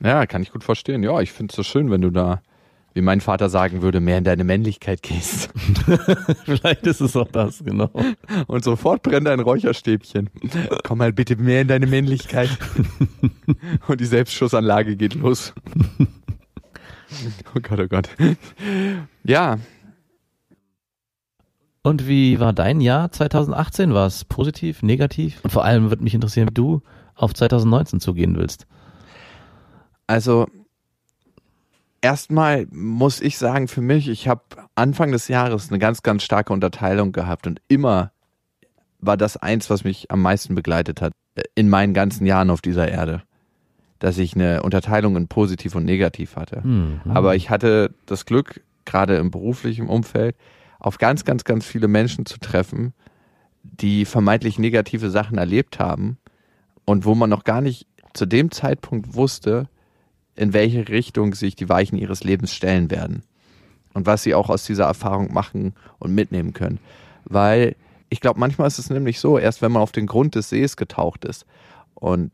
[0.00, 1.02] Ja, kann ich gut verstehen.
[1.02, 2.40] Ja, ich finde es so schön, wenn du da
[2.98, 5.50] wie mein Vater sagen würde, mehr in deine Männlichkeit gehst.
[6.44, 7.92] Vielleicht ist es auch das, genau.
[8.48, 10.28] Und sofort brennt ein Räucherstäbchen.
[10.82, 12.50] Komm mal bitte mehr in deine Männlichkeit.
[13.86, 15.54] Und die Selbstschussanlage geht los.
[17.54, 18.08] Oh Gott, oh Gott.
[19.22, 19.58] Ja.
[21.82, 23.94] Und wie war dein Jahr 2018?
[23.94, 25.38] War es positiv, negativ?
[25.44, 26.82] Und vor allem würde mich interessieren, wie du
[27.14, 28.66] auf 2019 zugehen willst.
[30.08, 30.48] Also
[32.00, 34.42] erstmal muss ich sagen, für mich, ich habe
[34.74, 38.12] Anfang des Jahres eine ganz, ganz starke Unterteilung gehabt und immer
[39.00, 42.60] war das eins, was mich am meisten begleitet hat äh, in meinen ganzen Jahren auf
[42.60, 43.22] dieser Erde.
[43.98, 46.60] Dass ich eine Unterteilung in positiv und negativ hatte.
[46.64, 47.00] Mhm.
[47.08, 50.36] Aber ich hatte das Glück, gerade im beruflichen Umfeld,
[50.78, 52.94] auf ganz, ganz, ganz viele Menschen zu treffen,
[53.62, 56.18] die vermeintlich negative Sachen erlebt haben
[56.84, 59.68] und wo man noch gar nicht zu dem Zeitpunkt wusste,
[60.38, 63.24] in welche Richtung sich die Weichen ihres Lebens stellen werden
[63.92, 66.78] und was sie auch aus dieser Erfahrung machen und mitnehmen können.
[67.24, 67.74] Weil
[68.08, 70.76] ich glaube, manchmal ist es nämlich so, erst wenn man auf den Grund des Sees
[70.76, 71.44] getaucht ist
[71.94, 72.30] und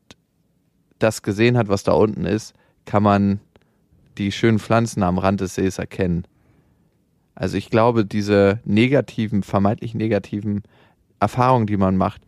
[0.98, 2.52] das gesehen hat, was da unten ist,
[2.84, 3.40] kann man
[4.18, 6.26] die schönen Pflanzen am Rand des Sees erkennen.
[7.34, 10.62] Also ich glaube, diese negativen, vermeintlich negativen
[11.20, 12.20] Erfahrungen, die man macht,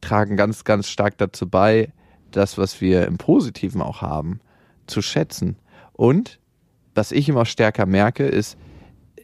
[0.00, 1.92] tragen ganz, ganz stark dazu bei,
[2.32, 4.40] das, was wir im Positiven auch haben,
[4.86, 5.56] zu schätzen.
[5.92, 6.38] Und
[6.94, 8.56] was ich immer stärker merke, ist,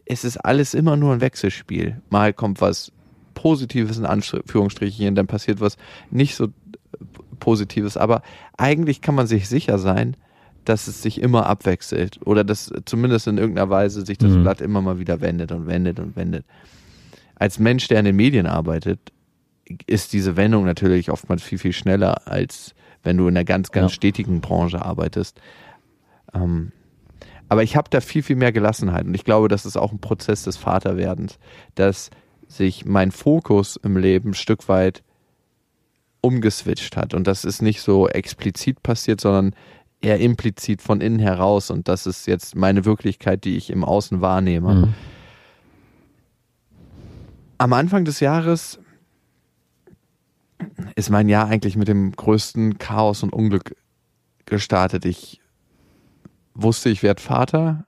[0.06, 2.00] es ist alles immer nur ein Wechselspiel.
[2.08, 2.92] Mal kommt was
[3.34, 5.76] Positives in Anführungsstrichen, dann passiert was
[6.10, 6.48] nicht so
[7.38, 7.96] Positives.
[7.96, 8.22] Aber
[8.56, 10.16] eigentlich kann man sich sicher sein,
[10.64, 14.42] dass es sich immer abwechselt oder dass zumindest in irgendeiner Weise sich das mhm.
[14.42, 16.44] Blatt immer mal wieder wendet und wendet und wendet.
[17.36, 19.12] Als Mensch, der in den Medien arbeitet,
[19.86, 23.92] ist diese Wendung natürlich oftmals viel, viel schneller als wenn du in einer ganz, ganz
[23.92, 23.96] ja.
[23.96, 25.40] stetigen Branche arbeitest.
[26.34, 26.72] Ähm,
[27.48, 30.00] aber ich habe da viel, viel mehr Gelassenheit und ich glaube, das ist auch ein
[30.00, 31.38] Prozess des Vaterwerdens,
[31.74, 32.10] dass
[32.46, 35.02] sich mein Fokus im Leben ein Stück weit
[36.20, 39.54] umgeswitcht hat und das ist nicht so explizit passiert, sondern
[40.00, 44.20] eher implizit von innen heraus und das ist jetzt meine Wirklichkeit, die ich im Außen
[44.20, 44.74] wahrnehme.
[44.74, 44.94] Mhm.
[47.56, 48.78] Am Anfang des Jahres
[50.96, 53.76] ist mein Jahr eigentlich mit dem größten Chaos und Unglück
[54.46, 55.04] gestartet.
[55.04, 55.40] Ich
[56.54, 57.86] wusste, ich werde Vater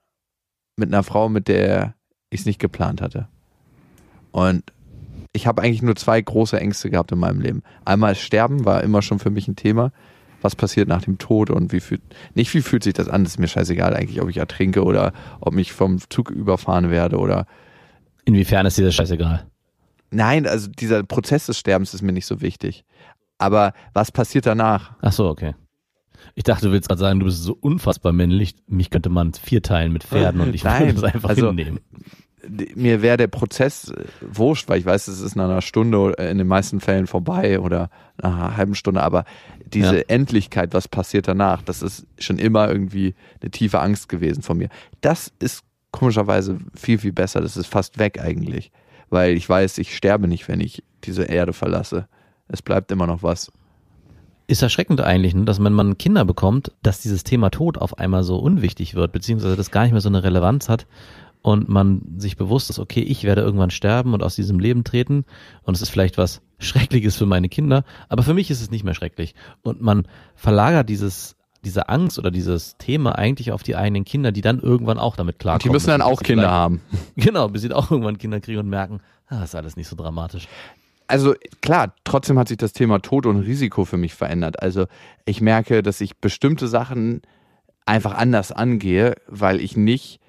[0.77, 1.95] mit einer Frau, mit der
[2.31, 3.29] ich es nicht geplant hatte.
[4.31, 4.73] Und
[5.33, 7.63] ich habe eigentlich nur zwei große Ängste gehabt in meinem Leben.
[7.85, 9.93] Einmal Sterben war immer schon für mich ein Thema.
[10.43, 12.01] Was passiert nach dem Tod und wie fühlt,
[12.35, 15.13] nicht wie fühlt sich das an, das ist mir scheißegal eigentlich, ob ich ertrinke oder
[15.41, 17.47] ob ich vom Zug überfahren werde oder.
[18.25, 19.50] Inwiefern ist dir das scheißegal?
[20.11, 22.85] Nein, also dieser Prozess des Sterbens ist mir nicht so wichtig.
[23.39, 24.97] Aber was passiert danach?
[25.01, 25.55] Ach so, okay.
[26.35, 28.55] Ich dachte, du willst gerade sagen, du bist so unfassbar männlich.
[28.67, 31.81] Mich könnte man vierteilen mit Pferden und ich Nein, würde das einfach also, hinnehmen.
[32.75, 36.39] Mir wäre der Prozess äh, wurscht, weil ich weiß, es ist nach einer Stunde in
[36.39, 39.03] den meisten Fällen vorbei oder nach einer halben Stunde.
[39.03, 39.25] Aber
[39.67, 40.05] diese ja.
[40.09, 44.69] Endlichkeit, was passiert danach, das ist schon immer irgendwie eine tiefe Angst gewesen von mir.
[45.01, 47.41] Das ist komischerweise viel, viel besser.
[47.41, 48.71] Das ist fast weg eigentlich
[49.11, 52.09] weil ich weiß, ich sterbe nicht, wenn ich diese Erde verlasse.
[52.49, 53.53] Es bleibt immer noch was.
[54.47, 58.25] Ist erschreckend eigentlich, ne, dass wenn man Kinder bekommt, dass dieses Thema Tod auf einmal
[58.25, 60.87] so unwichtig wird, beziehungsweise das gar nicht mehr so eine Relevanz hat
[61.43, 65.25] und man sich bewusst ist, okay, ich werde irgendwann sterben und aus diesem Leben treten
[65.63, 68.85] und es ist vielleicht was Schreckliches für meine Kinder, aber für mich ist es nicht
[68.85, 69.35] mehr schrecklich.
[69.63, 74.41] Und man verlagert dieses diese Angst oder dieses Thema eigentlich auf die eigenen Kinder, die
[74.41, 75.63] dann irgendwann auch damit klarkommen.
[75.63, 76.81] Die müssen dann auch Kinder haben.
[77.17, 80.49] Genau, bis sie auch irgendwann Kinder kriegen und merken, ah, ist alles nicht so dramatisch.
[81.07, 84.63] Also klar, trotzdem hat sich das Thema Tod und Risiko für mich verändert.
[84.63, 84.87] Also
[85.27, 87.23] ich merke, dass ich bestimmte Sachen
[87.85, 90.21] einfach anders angehe, weil ich nicht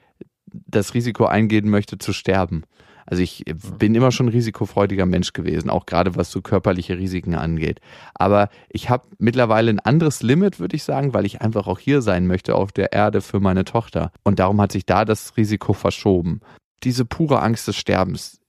[0.52, 2.64] das Risiko eingehen möchte zu sterben.
[3.12, 3.44] Also ich
[3.78, 7.82] bin immer schon ein risikofreudiger Mensch gewesen, auch gerade was so körperliche Risiken angeht.
[8.14, 12.02] Aber ich habe mittlerweile ein anderes Limit, würde ich sagen, weil ich einfach auch hier
[12.02, 14.14] sein möchte auf der Erde für meine Tochter.
[14.24, 16.40] Und darum hat sich da das Risiko verschoben.
[16.84, 18.40] Diese pure Angst des Sterbens.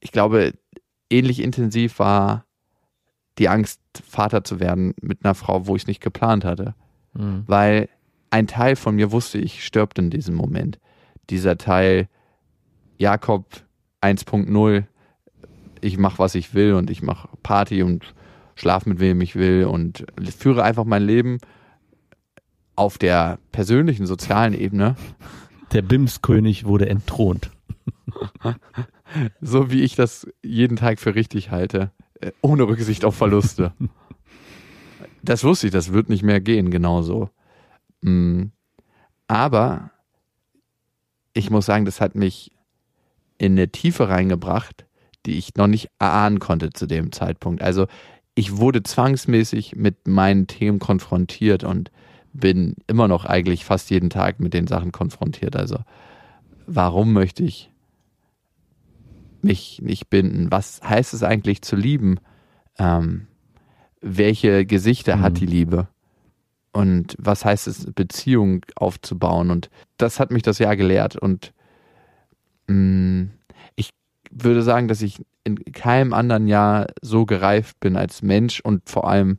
[0.00, 0.54] Ich glaube,
[1.10, 2.46] ähnlich intensiv war
[3.36, 6.74] die Angst, Vater zu werden mit einer Frau, wo ich es nicht geplant hatte.
[7.12, 7.44] Mhm.
[7.46, 7.90] Weil
[8.30, 10.78] ein Teil von mir wusste, ich stirbt in diesem Moment.
[11.28, 12.08] Dieser Teil
[12.96, 13.65] Jakob
[14.02, 14.84] 1.0,
[15.80, 18.14] ich mache, was ich will und ich mache Party und
[18.54, 20.06] schlaf mit wem ich will und
[20.38, 21.38] führe einfach mein Leben
[22.74, 24.96] auf der persönlichen, sozialen Ebene,
[25.72, 27.50] Der Bimskönig wurde entthront.
[29.40, 33.72] so wie ich das jeden Tag für richtig halte, äh, ohne Rücksicht auf Verluste.
[35.22, 37.30] Das wusste ich, das wird nicht mehr gehen, genauso.
[38.00, 38.44] Mm.
[39.26, 39.90] Aber
[41.32, 42.52] ich muss sagen, das hat mich
[43.38, 44.86] in eine Tiefe reingebracht,
[45.26, 47.62] die ich noch nicht erahnen konnte zu dem Zeitpunkt.
[47.62, 47.86] Also
[48.34, 51.90] ich wurde zwangsmäßig mit meinen Themen konfrontiert und
[52.32, 55.56] bin immer noch eigentlich fast jeden Tag mit den Sachen konfrontiert.
[55.56, 55.78] Also
[56.66, 57.70] warum möchte ich
[59.42, 60.50] mich nicht binden?
[60.50, 62.18] Was heißt es eigentlich zu lieben?
[62.78, 63.26] Ähm,
[64.00, 65.36] welche Gesichter hat Mhm.
[65.38, 65.88] die Liebe?
[66.72, 69.50] Und was heißt es, Beziehung aufzubauen?
[69.50, 71.16] Und das hat mich das Jahr gelehrt.
[71.16, 71.54] Und
[72.68, 73.90] ich
[74.30, 79.08] würde sagen, dass ich in keinem anderen Jahr so gereift bin als Mensch und vor
[79.08, 79.38] allem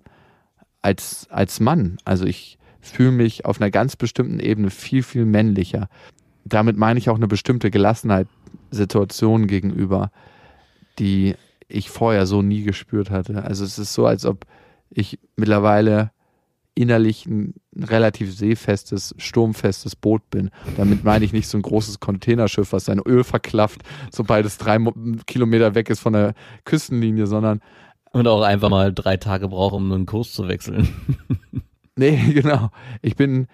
[0.81, 1.97] als, als Mann.
[2.05, 5.89] Also ich fühle mich auf einer ganz bestimmten Ebene viel, viel männlicher.
[6.45, 8.27] Damit meine ich auch eine bestimmte Gelassenheit
[8.71, 10.11] Situationen gegenüber,
[10.99, 11.35] die
[11.67, 13.43] ich vorher so nie gespürt hatte.
[13.43, 14.45] Also es ist so, als ob
[14.89, 16.11] ich mittlerweile
[16.77, 20.51] innerlich ein relativ seefestes, sturmfestes Boot bin.
[20.77, 24.77] Damit meine ich nicht so ein großes Containerschiff, was sein Öl verklafft, sobald es drei
[25.25, 26.33] Kilometer weg ist von der
[26.65, 27.61] Küstenlinie, sondern
[28.11, 30.87] Und auch einfach mal drei Tage braucht, um einen Kurs zu wechseln.
[31.97, 32.69] Nee, genau.
[33.01, 33.47] Ich bin,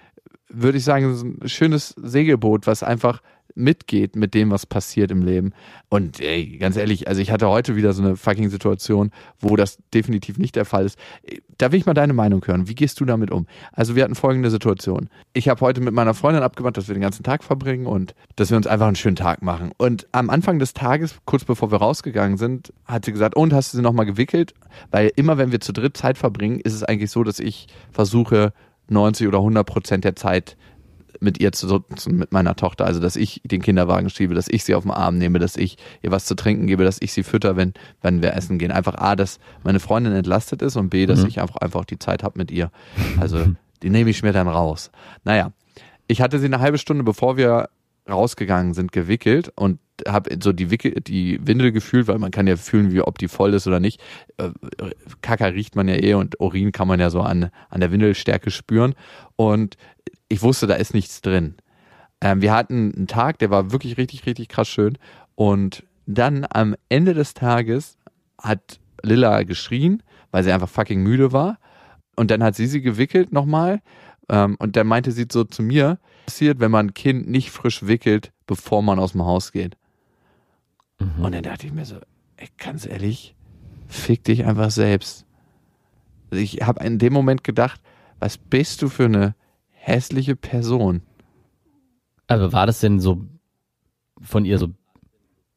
[0.54, 3.22] würde ich sagen, ein schönes Segelboot, was einfach
[3.56, 5.54] mitgeht mit dem, was passiert im Leben.
[5.90, 9.78] Und ey, ganz ehrlich, also ich hatte heute wieder so eine fucking Situation, wo das
[9.94, 10.98] definitiv nicht der Fall ist.
[11.58, 12.68] Da will ich mal deine Meinung hören.
[12.68, 13.46] Wie gehst du damit um?
[13.72, 15.10] Also wir hatten folgende Situation.
[15.34, 18.50] Ich habe heute mit meiner Freundin abgemacht, dass wir den ganzen Tag verbringen und dass
[18.50, 19.72] wir uns einfach einen schönen Tag machen.
[19.78, 23.74] Und am Anfang des Tages, kurz bevor wir rausgegangen sind, hat sie gesagt, und hast
[23.74, 24.54] du sie nochmal gewickelt?
[24.90, 28.54] Weil immer, wenn wir zu dritt Zeit verbringen, ist es eigentlich so, dass ich versuche,
[28.94, 30.56] 90 oder 100 Prozent der Zeit
[31.20, 32.86] mit ihr zu nutzen, mit meiner Tochter.
[32.86, 35.78] Also, dass ich den Kinderwagen schiebe, dass ich sie auf den Arm nehme, dass ich
[36.02, 38.72] ihr was zu trinken gebe, dass ich sie fütter, wenn, wenn wir essen gehen.
[38.72, 41.28] Einfach A, dass meine Freundin entlastet ist und B, dass Mhm.
[41.28, 42.72] ich einfach, einfach die Zeit habe mit ihr.
[43.20, 43.46] Also,
[43.84, 44.92] die nehme ich mir dann raus.
[45.24, 45.52] Naja,
[46.08, 47.70] ich hatte sie eine halbe Stunde, bevor wir
[48.10, 52.56] rausgegangen sind, gewickelt und habe so die, Wickel, die Windel gefühlt, weil man kann ja
[52.56, 54.02] fühlen, wie ob die voll ist oder nicht.
[54.38, 54.50] Äh,
[55.22, 58.52] Kacker riecht man ja eh und Urin kann man ja so an, an der Windelstärke
[58.52, 58.96] spüren.
[59.36, 59.78] Und
[60.30, 61.56] ich wusste, da ist nichts drin.
[62.22, 64.98] Ähm, wir hatten einen Tag, der war wirklich richtig, richtig krass schön.
[65.36, 67.98] Und dann am Ende des Tages
[68.42, 71.60] hat Lilla geschrien, weil sie einfach fucking müde war.
[72.16, 73.82] Und dann hat sie sie gewickelt nochmal.
[74.30, 77.86] Ähm, und dann meinte sie so zu mir, passiert, wenn man ein Kind nicht frisch
[77.86, 79.78] wickelt, bevor man aus dem Haus geht.
[81.00, 81.24] Mhm.
[81.24, 81.96] Und dann dachte ich mir so,
[82.38, 83.36] ey, ganz ehrlich,
[83.88, 85.26] fick dich einfach selbst.
[86.32, 87.82] Also Ich habe in dem Moment gedacht,
[88.20, 89.36] was bist du für eine
[89.70, 91.02] hässliche Person?
[92.28, 93.26] Aber war das denn so
[94.22, 94.70] von ihr so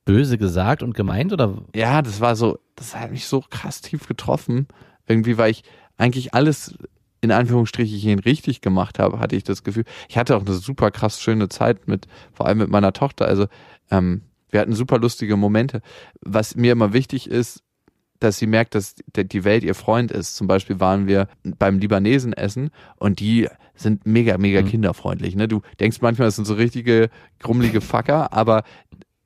[0.05, 1.62] böse gesagt und gemeint oder?
[1.75, 4.66] Ja, das war so, das hat mich so krass tief getroffen.
[5.07, 5.62] Irgendwie, weil ich
[5.96, 6.77] eigentlich alles
[7.20, 9.85] in Anführungsstrichen richtig gemacht habe, hatte ich das Gefühl.
[10.09, 13.27] Ich hatte auch eine super krass schöne Zeit mit, vor allem mit meiner Tochter.
[13.27, 13.46] Also
[13.90, 15.80] ähm, wir hatten super lustige Momente.
[16.20, 17.62] Was mir immer wichtig ist,
[18.20, 20.37] dass sie merkt, dass die Welt ihr Freund ist.
[20.37, 21.28] Zum Beispiel waren wir
[21.59, 24.68] beim Libanesen essen und die sind mega, mega Mhm.
[24.68, 25.37] kinderfreundlich.
[25.37, 25.48] Ne?
[25.48, 28.62] Du denkst manchmal, das sind so richtige grummelige Facker, aber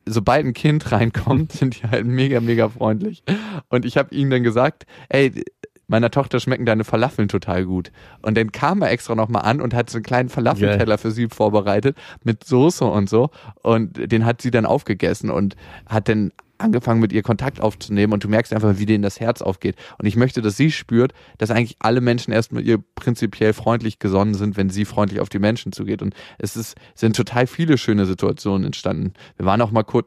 [0.06, 3.22] sobald ein Kind reinkommt, sind die halt mega, mega freundlich.
[3.68, 5.44] Und ich habe ihnen dann gesagt, ey,
[5.90, 7.90] meiner Tochter schmecken deine Falafeln total gut.
[8.22, 11.29] Und dann kam er extra nochmal an und hat so einen kleinen Falafelteller für sie
[11.29, 13.31] vorbereitet mit Soße und so.
[13.62, 18.22] Und den hat sie dann aufgegessen und hat dann angefangen mit ihr Kontakt aufzunehmen und
[18.22, 19.76] du merkst einfach, wie denen das Herz aufgeht.
[19.98, 23.98] Und ich möchte, dass sie spürt, dass eigentlich alle Menschen erst mit ihr prinzipiell freundlich
[23.98, 26.03] gesonnen sind, wenn sie freundlich auf die Menschen zugeht.
[26.03, 29.14] Und es ist, sind total viele schöne Situationen entstanden.
[29.37, 30.07] Wir waren auch mal kurz.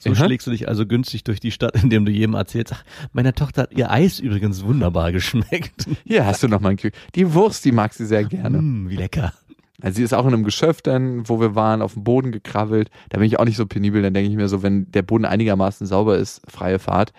[0.00, 0.14] So Ja.
[0.16, 3.62] schlägst du dich also günstig durch die Stadt, indem du jedem erzählst, ach, meiner Tochter
[3.62, 5.86] hat ihr Eis übrigens wunderbar geschmeckt.
[6.04, 6.92] Hier hast du noch mal ein Kühl.
[7.14, 8.60] Die Wurst, die mag sie sehr gerne.
[8.60, 9.32] Mm, wie lecker.
[9.80, 12.88] Also sie ist auch in einem Geschäft dann, wo wir waren, auf dem Boden gekrabbelt.
[13.10, 14.00] Da bin ich auch nicht so penibel.
[14.00, 17.12] Dann denke ich mir so, wenn der Boden einigermaßen sauber ist, freie Fahrt.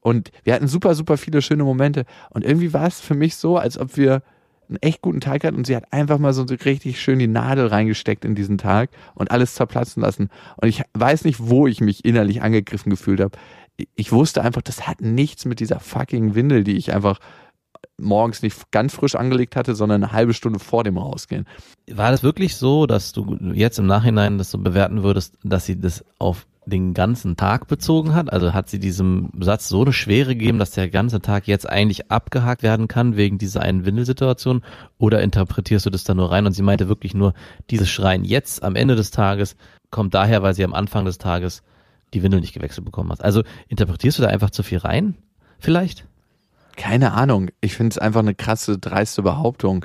[0.00, 2.06] Und wir hatten super, super viele schöne Momente.
[2.30, 4.22] Und irgendwie war es für mich so, als ob wir
[4.68, 7.66] einen echt guten Tag hatten und sie hat einfach mal so richtig schön die Nadel
[7.66, 10.30] reingesteckt in diesen Tag und alles zerplatzen lassen.
[10.56, 13.38] Und ich weiß nicht, wo ich mich innerlich angegriffen gefühlt habe.
[13.94, 17.20] ich wusste einfach, das hat nichts mit dieser fucking Windel, die ich einfach
[17.96, 21.46] morgens nicht ganz frisch angelegt hatte, sondern eine halbe Stunde vor dem Rausgehen.
[21.90, 25.80] War das wirklich so, dass du jetzt im Nachhinein das so bewerten würdest, dass sie
[25.80, 28.32] das auf den ganzen Tag bezogen hat?
[28.32, 32.10] Also hat sie diesem Satz so eine Schwere gegeben, dass der ganze Tag jetzt eigentlich
[32.10, 34.62] abgehakt werden kann wegen dieser einen Windelsituation?
[34.98, 37.34] Oder interpretierst du das da nur rein und sie meinte wirklich nur,
[37.70, 39.56] dieses Schreien jetzt am Ende des Tages
[39.90, 41.62] kommt daher, weil sie am Anfang des Tages
[42.14, 43.22] die Windel nicht gewechselt bekommen hat.
[43.22, 45.14] Also interpretierst du da einfach zu viel rein?
[45.58, 46.06] Vielleicht?
[46.76, 47.50] Keine Ahnung.
[47.60, 49.84] Ich finde es einfach eine krasse, dreiste Behauptung.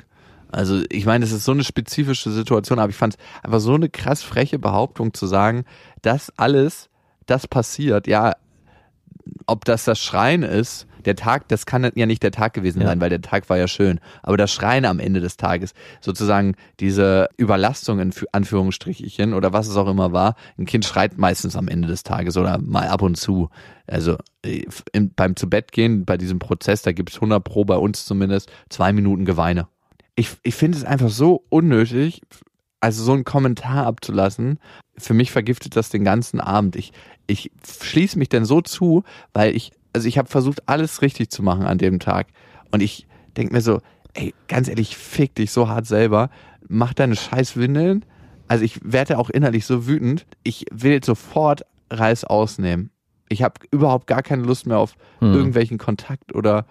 [0.54, 3.74] Also ich meine, es ist so eine spezifische Situation, aber ich fand es einfach so
[3.74, 5.64] eine krass freche Behauptung zu sagen,
[6.02, 6.88] dass alles,
[7.26, 8.32] das passiert, ja,
[9.46, 12.88] ob das das Schreien ist, der Tag, das kann ja nicht der Tag gewesen Ja.
[12.88, 14.00] sein, weil der Tag war ja schön.
[14.22, 19.66] Aber das Schreien am Ende des Tages, sozusagen diese Überlastung in Fü- Anführungsstrichen oder was
[19.68, 23.02] es auch immer war, ein Kind schreit meistens am Ende des Tages oder mal ab
[23.02, 23.50] und zu.
[23.86, 27.66] Also äh, im, beim zu Bett gehen, bei diesem Prozess, da gibt es 100 pro
[27.66, 29.68] bei uns zumindest, zwei Minuten Geweine.
[30.16, 32.22] Ich, ich finde es einfach so unnötig,
[32.80, 34.58] also so einen Kommentar abzulassen.
[34.96, 36.76] Für mich vergiftet das den ganzen Abend.
[36.76, 36.92] Ich,
[37.26, 37.50] ich
[37.82, 41.64] schließe mich denn so zu, weil ich, also ich habe versucht, alles richtig zu machen
[41.64, 42.28] an dem Tag.
[42.70, 43.80] Und ich denke mir so,
[44.14, 46.30] ey, ganz ehrlich, fick dich so hart selber.
[46.68, 48.04] Mach deine scheiß Windeln.
[48.46, 50.26] Also ich werde auch innerlich so wütend.
[50.44, 52.90] Ich will sofort Reis ausnehmen.
[53.28, 55.32] Ich habe überhaupt gar keine Lust mehr auf Hm.
[55.32, 56.66] irgendwelchen Kontakt oder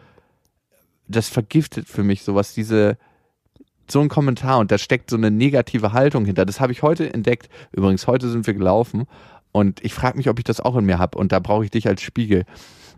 [1.07, 2.97] das vergiftet für mich sowas, diese,
[3.89, 6.45] so ein Kommentar und da steckt so eine negative Haltung hinter.
[6.45, 7.49] Das habe ich heute entdeckt.
[7.71, 9.05] Übrigens, heute sind wir gelaufen
[9.51, 11.71] und ich frage mich, ob ich das auch in mir habe und da brauche ich
[11.71, 12.45] dich als Spiegel.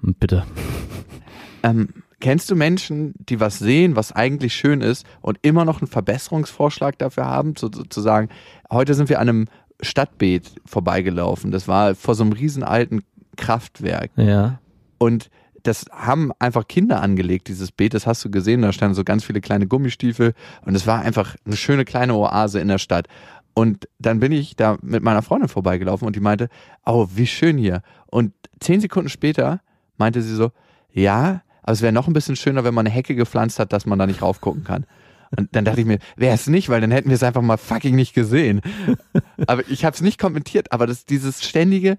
[0.02, 0.46] Bitte.
[1.64, 5.88] Ähm, kennst du Menschen, die was sehen, was eigentlich schön ist und immer noch einen
[5.88, 7.56] Verbesserungsvorschlag dafür haben?
[7.56, 8.30] Zu sagen,
[8.72, 9.48] heute sind wir an einem
[9.82, 11.52] Stadtbeet vorbeigelaufen.
[11.52, 13.02] Das war vor so einem riesen alten
[13.36, 14.12] Kraftwerk.
[14.16, 14.60] Ja.
[14.98, 15.30] Und
[15.68, 19.24] das haben einfach Kinder angelegt, dieses Beet, das hast du gesehen, da standen so ganz
[19.24, 23.08] viele kleine Gummistiefel und es war einfach eine schöne kleine Oase in der Stadt.
[23.54, 26.50] Und dann bin ich da mit meiner Freundin vorbeigelaufen und die meinte,
[26.86, 27.82] oh, wie schön hier.
[28.08, 29.62] Und zehn Sekunden später
[29.98, 30.52] meinte sie so,
[30.92, 33.86] ja, aber es wäre noch ein bisschen schöner, wenn man eine Hecke gepflanzt hat, dass
[33.86, 34.86] man da nicht raufgucken kann.
[35.36, 37.58] Und dann dachte ich mir, wäre es nicht, weil dann hätten wir es einfach mal
[37.58, 38.62] fucking nicht gesehen.
[39.48, 41.98] Aber ich habe es nicht kommentiert, aber das dieses ständige,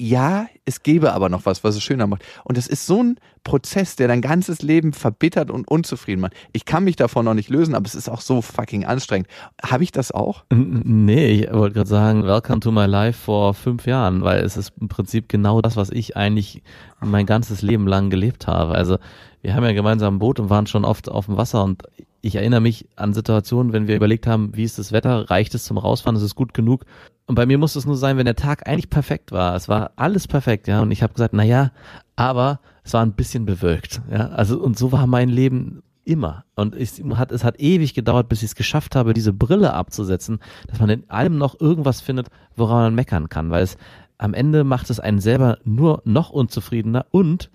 [0.00, 2.24] ja, es gäbe aber noch was, was es schöner macht.
[2.44, 6.34] Und das ist so ein Prozess, der dein ganzes Leben verbittert und unzufrieden macht.
[6.52, 9.28] Ich kann mich davon noch nicht lösen, aber es ist auch so fucking anstrengend.
[9.62, 10.44] Habe ich das auch?
[10.50, 14.72] Nee, ich wollte gerade sagen, welcome to my life vor fünf Jahren, weil es ist
[14.80, 16.62] im Prinzip genau das, was ich eigentlich
[17.00, 18.74] mein ganzes Leben lang gelebt habe.
[18.74, 18.98] Also
[19.42, 21.82] wir haben ja gemeinsam ein Boot und waren schon oft auf dem Wasser und
[22.20, 25.64] ich erinnere mich an Situationen, wenn wir überlegt haben, wie ist das Wetter, reicht es
[25.64, 26.84] zum Rausfahren, ist es gut genug?
[27.26, 29.54] Und bei mir muss es nur sein, wenn der Tag eigentlich perfekt war.
[29.54, 30.80] Es war alles perfekt, ja.
[30.80, 31.70] Und ich habe gesagt, na ja,
[32.18, 34.30] aber es war ein bisschen bewölkt, ja.
[34.30, 36.44] Also und so war mein Leben immer.
[36.56, 40.40] Und es hat, es hat ewig gedauert, bis ich es geschafft habe, diese Brille abzusetzen,
[40.66, 42.26] dass man in allem noch irgendwas findet,
[42.56, 43.76] woran man meckern kann, weil es
[44.16, 47.50] am Ende macht es einen selber nur noch unzufriedener und,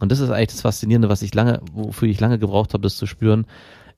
[0.00, 2.96] und das ist eigentlich das Faszinierende, was ich lange, wofür ich lange gebraucht habe, das
[2.96, 3.44] zu spüren,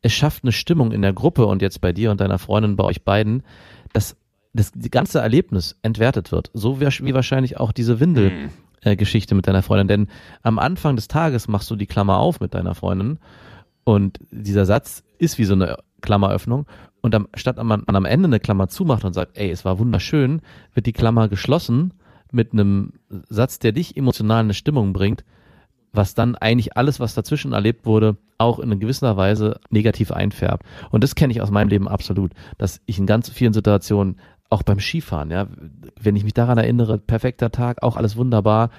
[0.02, 2.82] es schafft eine Stimmung in der Gruppe und jetzt bei dir und deiner Freundin, bei
[2.82, 3.44] euch beiden,
[3.92, 4.16] dass
[4.52, 6.50] das ganze Erlebnis entwertet wird.
[6.54, 8.50] So wie, wie wahrscheinlich auch diese Windel.
[8.82, 10.08] Äh, Geschichte mit deiner Freundin, denn
[10.42, 13.18] am Anfang des Tages machst du die Klammer auf mit deiner Freundin
[13.84, 16.66] und dieser Satz ist wie so eine Klammeröffnung.
[17.00, 19.78] Und am, statt man, man am Ende eine Klammer zumacht und sagt, ey, es war
[19.78, 20.42] wunderschön,
[20.74, 21.94] wird die Klammer geschlossen
[22.30, 22.92] mit einem
[23.28, 25.24] Satz, der dich emotional in eine Stimmung bringt,
[25.92, 30.66] was dann eigentlich alles, was dazwischen erlebt wurde, auch in gewisser Weise negativ einfärbt.
[30.90, 34.18] Und das kenne ich aus meinem Leben absolut, dass ich in ganz vielen Situationen,
[34.50, 35.46] auch beim Skifahren, ja,
[36.00, 38.70] wenn ich mich daran erinnere, perfekter Tag, auch alles wunderbar,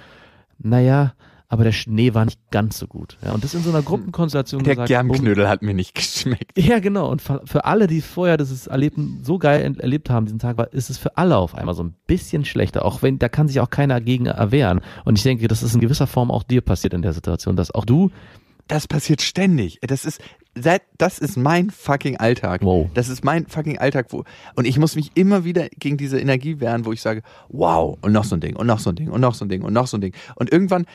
[0.58, 1.14] naja,
[1.52, 3.18] aber der Schnee war nicht ganz so gut.
[3.26, 6.56] Ja, und das in so einer Gruppenkonstellation Der gesagt, Germknödel hat mir nicht geschmeckt.
[6.56, 7.10] ja, genau.
[7.10, 10.92] Und für alle, die vorher dieses Erleben so geil erlebt haben, diesen Tag, war, ist
[10.92, 12.86] es für alle auf einmal so ein bisschen schlechter.
[12.86, 14.82] Auch wenn, da kann sich auch keiner gegen erwehren.
[15.06, 17.72] Und ich denke, das ist in gewisser Form auch dir passiert in der Situation, dass
[17.72, 18.12] auch du,
[18.68, 19.80] Das passiert ständig.
[19.82, 20.22] Das ist,
[20.62, 22.62] seit- das ist mein fucking Alltag.
[22.64, 22.90] Wow.
[22.94, 24.24] Das ist mein fucking Alltag, wo,
[24.56, 28.12] und ich muss mich immer wieder gegen diese Energie wehren, wo ich sage, wow, und
[28.12, 29.74] noch so ein Ding, und noch so ein Ding, und noch so ein Ding, und
[29.74, 30.14] noch so ein Ding.
[30.36, 30.86] Und irgendwann,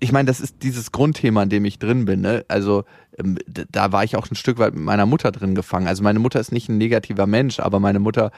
[0.00, 2.44] ich meine, das ist dieses Grundthema, in dem ich drin bin, ne?
[2.48, 2.84] Also,
[3.18, 5.86] ähm, da war ich auch ein Stück weit mit meiner Mutter drin gefangen.
[5.86, 8.30] Also meine Mutter ist nicht ein negativer Mensch, aber meine Mutter,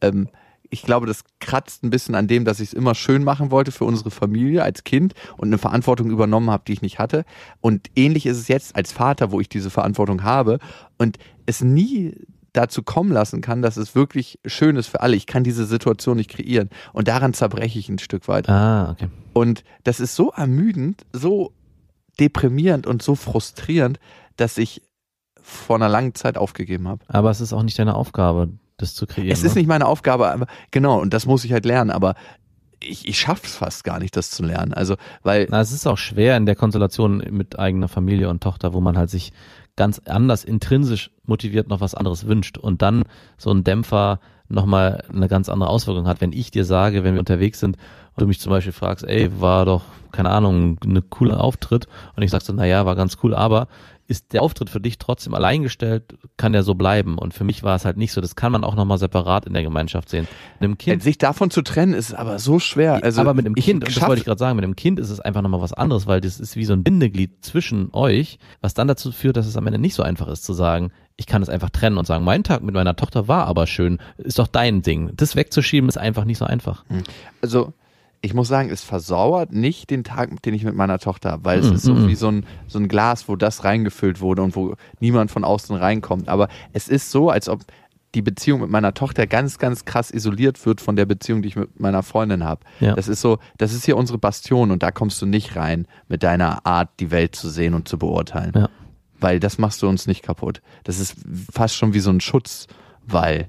[0.00, 0.28] ähm,
[0.70, 3.72] ich glaube, das kratzt ein bisschen an dem, dass ich es immer schön machen wollte
[3.72, 7.24] für unsere Familie als Kind und eine Verantwortung übernommen habe, die ich nicht hatte.
[7.60, 10.58] Und ähnlich ist es jetzt als Vater, wo ich diese Verantwortung habe
[10.96, 12.14] und es nie
[12.52, 15.16] dazu kommen lassen kann, dass es wirklich schön ist für alle.
[15.16, 16.70] Ich kann diese Situation nicht kreieren.
[16.92, 18.48] Und daran zerbreche ich ein Stück weit.
[18.48, 19.08] Ah, okay.
[19.32, 21.52] Und das ist so ermüdend, so
[22.18, 24.00] deprimierend und so frustrierend,
[24.36, 24.82] dass ich
[25.40, 27.04] vor einer langen Zeit aufgegeben habe.
[27.08, 28.50] Aber es ist auch nicht deine Aufgabe,
[28.82, 29.32] das zu kreieren.
[29.32, 29.60] Es ist ne?
[29.60, 32.14] nicht meine Aufgabe, aber genau, und das muss ich halt lernen, aber
[32.82, 34.72] ich, ich schaffe es fast gar nicht, das zu lernen.
[34.72, 38.72] Also, weil Na, es ist auch schwer in der Konstellation mit eigener Familie und Tochter,
[38.72, 39.32] wo man halt sich
[39.76, 43.04] ganz anders intrinsisch motiviert noch was anderes wünscht und dann
[43.38, 46.20] so ein Dämpfer nochmal eine ganz andere Auswirkung hat.
[46.20, 49.30] Wenn ich dir sage, wenn wir unterwegs sind und du mich zum Beispiel fragst, ey,
[49.40, 53.34] war doch, keine Ahnung, eine coole Auftritt und ich sag so, naja, war ganz cool,
[53.34, 53.68] aber
[54.10, 57.16] ist der Auftritt für dich trotzdem alleingestellt, kann der so bleiben.
[57.16, 58.20] Und für mich war es halt nicht so.
[58.20, 60.26] Das kann man auch nochmal separat in der Gemeinschaft sehen.
[60.58, 63.04] Mit einem Kind sich davon zu trennen, ist aber so schwer.
[63.04, 64.98] Also, aber mit dem ich Kind, und das wollte ich gerade sagen, mit dem Kind
[64.98, 68.40] ist es einfach nochmal was anderes, weil das ist wie so ein Bindeglied zwischen euch,
[68.60, 71.26] was dann dazu führt, dass es am Ende nicht so einfach ist zu sagen, ich
[71.26, 74.40] kann es einfach trennen und sagen, mein Tag mit meiner Tochter war aber schön, ist
[74.40, 75.12] doch dein Ding.
[75.14, 76.84] Das wegzuschieben ist einfach nicht so einfach.
[77.42, 77.74] also
[78.22, 81.60] ich muss sagen, es versauert nicht den Tag, den ich mit meiner Tochter habe, weil
[81.60, 82.08] es Mhm, ist so mhm.
[82.08, 85.74] wie so ein, so ein Glas, wo das reingefüllt wurde und wo niemand von außen
[85.74, 86.28] reinkommt.
[86.28, 87.60] Aber es ist so, als ob
[88.14, 91.56] die Beziehung mit meiner Tochter ganz, ganz krass isoliert wird von der Beziehung, die ich
[91.56, 92.62] mit meiner Freundin habe.
[92.80, 92.94] Ja.
[92.94, 96.22] Das ist so, das ist hier unsere Bastion und da kommst du nicht rein mit
[96.22, 98.52] deiner Art, die Welt zu sehen und zu beurteilen.
[98.54, 98.68] Ja.
[99.20, 100.60] Weil das machst du uns nicht kaputt.
[100.84, 101.16] Das ist
[101.52, 103.36] fast schon wie so ein Schutzwall.
[103.36, 103.46] Äh,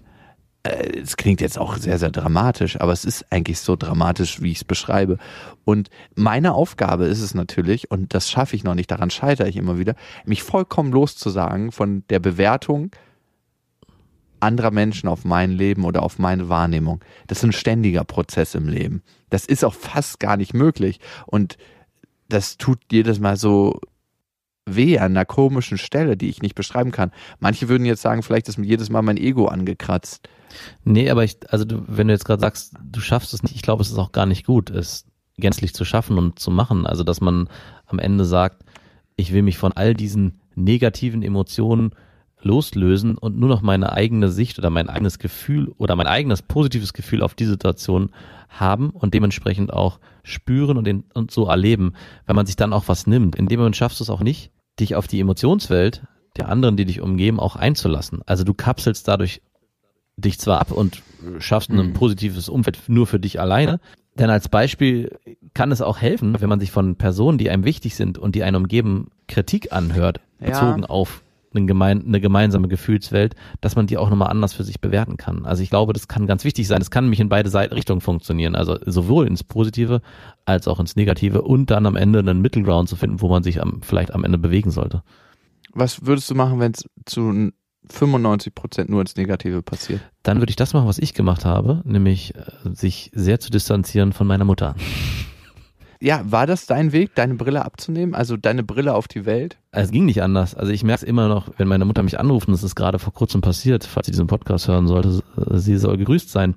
[0.64, 4.60] Es klingt jetzt auch sehr, sehr dramatisch, aber es ist eigentlich so dramatisch, wie ich
[4.60, 5.18] es beschreibe.
[5.66, 9.58] Und meine Aufgabe ist es natürlich, und das schaffe ich noch nicht, daran scheitere ich
[9.58, 12.92] immer wieder, mich vollkommen loszusagen von der Bewertung
[14.42, 17.04] anderer Menschen auf mein Leben oder auf meine Wahrnehmung.
[17.28, 19.04] Das ist ein ständiger Prozess im Leben.
[19.30, 21.00] Das ist auch fast gar nicht möglich.
[21.26, 21.58] Und
[22.28, 23.80] das tut jedes Mal so
[24.66, 27.12] weh an einer komischen Stelle, die ich nicht beschreiben kann.
[27.40, 30.28] Manche würden jetzt sagen, vielleicht ist mir jedes Mal mein Ego angekratzt.
[30.84, 33.62] Nee, aber ich, also du, wenn du jetzt gerade sagst, du schaffst es nicht, ich
[33.62, 35.06] glaube, es ist auch gar nicht gut, es
[35.38, 36.86] gänzlich zu schaffen und zu machen.
[36.86, 37.50] Also, dass man
[37.88, 38.64] am Ende sagt,
[39.16, 41.92] ich will mich von all diesen negativen Emotionen
[42.44, 46.94] loslösen und nur noch meine eigene Sicht oder mein eigenes Gefühl oder mein eigenes positives
[46.94, 48.12] Gefühl auf die Situation
[48.50, 51.94] haben und dementsprechend auch spüren und, den, und so erleben,
[52.26, 53.36] wenn man sich dann auch was nimmt.
[53.36, 56.04] In dem Moment schaffst du es auch nicht, dich auf die Emotionswelt
[56.38, 58.22] der anderen, die dich umgeben, auch einzulassen.
[58.26, 59.42] Also du kapselst dadurch
[60.18, 61.02] dich zwar ab und
[61.40, 63.80] schaffst ein positives Umfeld nur für dich alleine,
[64.20, 65.18] denn als Beispiel
[65.54, 68.44] kann es auch helfen, wenn man sich von Personen, die einem wichtig sind und die
[68.44, 70.48] einen umgeben, Kritik anhört, Ja.
[70.48, 74.80] bezogen auf eine, gemein, eine gemeinsame Gefühlswelt, dass man die auch nochmal anders für sich
[74.80, 75.46] bewerten kann.
[75.46, 76.82] Also ich glaube, das kann ganz wichtig sein.
[76.82, 78.56] Es kann nämlich in beide Seiten Richtungen funktionieren.
[78.56, 80.02] Also sowohl ins Positive
[80.46, 83.62] als auch ins Negative und dann am Ende einen Mittelground zu finden, wo man sich
[83.62, 85.04] am, vielleicht am Ende bewegen sollte.
[85.74, 87.52] Was würdest du machen, wenn es zu
[87.92, 90.02] 95 Prozent nur ins Negative passiert?
[90.24, 92.42] Dann würde ich das machen, was ich gemacht habe, nämlich äh,
[92.74, 94.76] sich sehr zu distanzieren von meiner Mutter.
[96.04, 98.16] Ja, war das dein Weg, deine Brille abzunehmen?
[98.16, 99.58] Also deine Brille auf die Welt?
[99.72, 100.56] Es ging nicht anders.
[100.56, 102.98] Also ich merke es immer noch, wenn meine Mutter mich anruft, und das ist gerade
[102.98, 105.22] vor kurzem passiert, falls sie diesen Podcast hören sollte,
[105.52, 106.56] sie soll gegrüßt sein.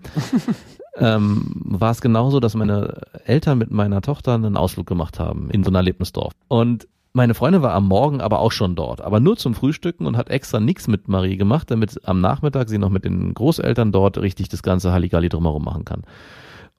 [0.96, 5.62] ähm, war es genauso, dass meine Eltern mit meiner Tochter einen Ausflug gemacht haben in
[5.62, 6.32] so ein Erlebnisdorf.
[6.48, 10.16] Und meine Freundin war am Morgen aber auch schon dort, aber nur zum Frühstücken und
[10.16, 14.18] hat extra nichts mit Marie gemacht, damit am Nachmittag sie noch mit den Großeltern dort
[14.18, 16.02] richtig das ganze Halligalli drumherum machen kann.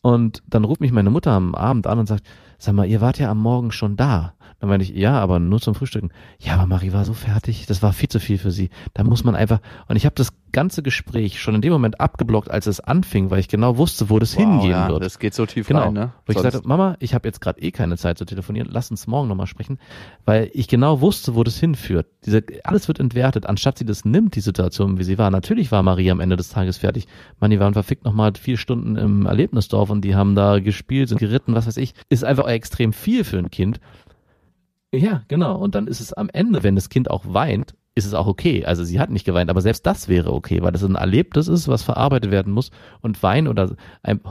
[0.02, 2.28] Und dann ruft mich meine Mutter am Abend an und sagt,
[2.58, 4.34] sag mal, ihr wart ja am Morgen schon da.
[4.60, 6.12] Dann meinte ich, ja, aber nur zum Frühstücken.
[6.40, 8.70] Ja, aber Marie war so fertig, das war viel zu viel für sie.
[8.94, 9.60] Da muss man einfach.
[9.90, 13.40] Und ich habe das ganze Gespräch schon in dem Moment abgeblockt, als es anfing, weil
[13.40, 15.04] ich genau wusste, wo das hingehen ja, wird.
[15.04, 15.82] Das geht so tief Genau.
[15.82, 16.14] rein, ne?
[16.26, 18.90] Wo ich Sonst- sagte, Mama, ich habe jetzt gerade eh keine Zeit zu telefonieren, lass
[18.90, 19.78] uns morgen nochmal sprechen,
[20.24, 22.08] weil ich genau wusste, wo das hinführt.
[22.26, 25.30] Diese, alles wird entwertet, anstatt sie das nimmt, die Situation, wie sie war.
[25.30, 27.06] Natürlich war Marie am Ende des Tages fertig.
[27.42, 31.18] Man, die waren verfickt nochmal vier Stunden im Erlebnisdorf und die haben da gespielt, sind
[31.18, 31.94] geritten, was weiß ich.
[32.08, 33.80] Ist einfach extrem viel für ein Kind.
[34.94, 35.58] Ja, genau.
[35.58, 38.66] Und dann ist es am Ende, wenn das Kind auch weint, ist es auch okay.
[38.66, 41.70] Also sie hat nicht geweint, aber selbst das wäre okay, weil das ein Erlebtes ist,
[41.70, 42.72] was verarbeitet werden muss.
[43.02, 43.76] Und Weinen oder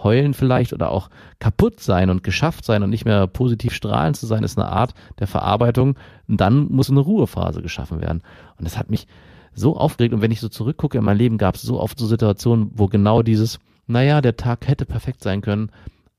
[0.02, 1.08] Heulen vielleicht oder auch
[1.38, 4.92] kaputt sein und geschafft sein und nicht mehr positiv strahlend zu sein, ist eine Art
[5.18, 5.96] der Verarbeitung.
[6.28, 8.22] Und dann muss eine Ruhephase geschaffen werden.
[8.58, 9.06] Und das hat mich
[9.54, 10.14] so aufgeregt.
[10.14, 12.86] Und wenn ich so zurückgucke in mein Leben, gab es so oft so Situationen, wo
[12.86, 15.70] genau dieses, naja, der Tag hätte perfekt sein können,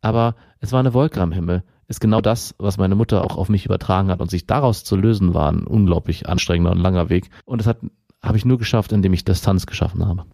[0.01, 1.63] aber es war eine Wolke am Himmel.
[1.87, 4.19] Ist genau das, was meine Mutter auch auf mich übertragen hat.
[4.19, 7.29] Und sich daraus zu lösen, war ein unglaublich anstrengender und langer Weg.
[7.45, 10.25] Und das habe ich nur geschafft, indem ich Distanz geschaffen habe.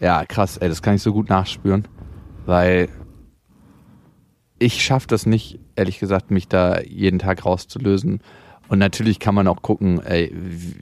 [0.00, 1.86] Ja, krass, ey, das kann ich so gut nachspüren,
[2.44, 2.88] weil
[4.58, 8.20] ich schaffe das nicht, ehrlich gesagt, mich da jeden Tag rauszulösen
[8.68, 10.34] Und natürlich kann man auch gucken, ey,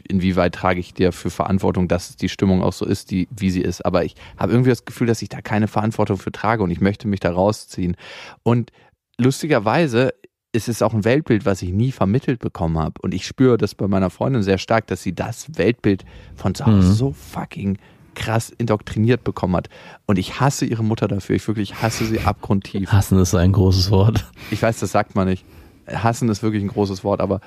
[0.09, 3.61] inwieweit trage ich dir für Verantwortung, dass die Stimmung auch so ist, die, wie sie
[3.61, 3.85] ist.
[3.85, 6.81] Aber ich habe irgendwie das Gefühl, dass ich da keine Verantwortung für trage und ich
[6.81, 7.97] möchte mich da rausziehen.
[8.43, 8.71] Und
[9.19, 10.15] lustigerweise
[10.53, 12.95] ist es auch ein Weltbild, was ich nie vermittelt bekommen habe.
[13.03, 16.05] Und ich spüre das bei meiner Freundin sehr stark, dass sie das Weltbild
[16.37, 16.93] von zu Hause mhm.
[16.93, 17.79] so fucking
[18.15, 19.69] krass indoktriniert bekommen hat.
[20.07, 21.35] Und ich hasse ihre Mutter dafür.
[21.35, 22.93] Ich wirklich hasse sie abgrundtief.
[22.93, 24.31] Hassen ist ein großes Wort.
[24.53, 25.45] Ich weiß, das sagt man nicht.
[25.89, 27.41] Hassen ist wirklich ein großes Wort, aber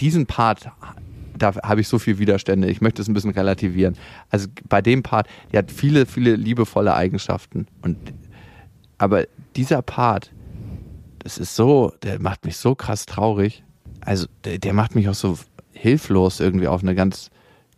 [0.00, 0.70] diesen Part,
[1.36, 2.68] da habe ich so viel Widerstände.
[2.68, 3.96] Ich möchte es ein bisschen relativieren.
[4.30, 7.66] Also bei dem Part, der hat viele, viele liebevolle Eigenschaften.
[7.82, 7.98] Und,
[8.98, 10.32] aber dieser Part,
[11.24, 13.64] das ist so, der macht mich so krass traurig.
[14.00, 15.38] Also der, der macht mich auch so
[15.72, 17.30] hilflos irgendwie auf eine ganz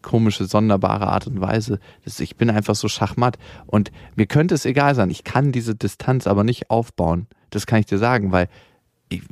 [0.03, 1.79] komische, sonderbare Art und Weise.
[2.05, 3.39] Das, ich bin einfach so schachmatt.
[3.67, 5.11] Und mir könnte es egal sein.
[5.11, 7.29] Ich kann diese Distanz aber nicht aufbauen.
[7.51, 8.49] Das kann ich dir sagen, weil
[9.09, 9.23] ich,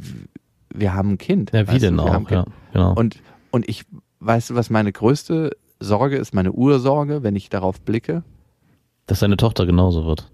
[0.72, 1.50] wir haben ein Kind.
[1.52, 2.94] Ja, wie denn auch, ja, genau.
[2.94, 3.84] Und, und ich,
[4.20, 8.22] weißt du, was meine größte Sorge ist, meine Ursorge, wenn ich darauf blicke?
[9.06, 10.30] Dass deine Tochter genauso wird.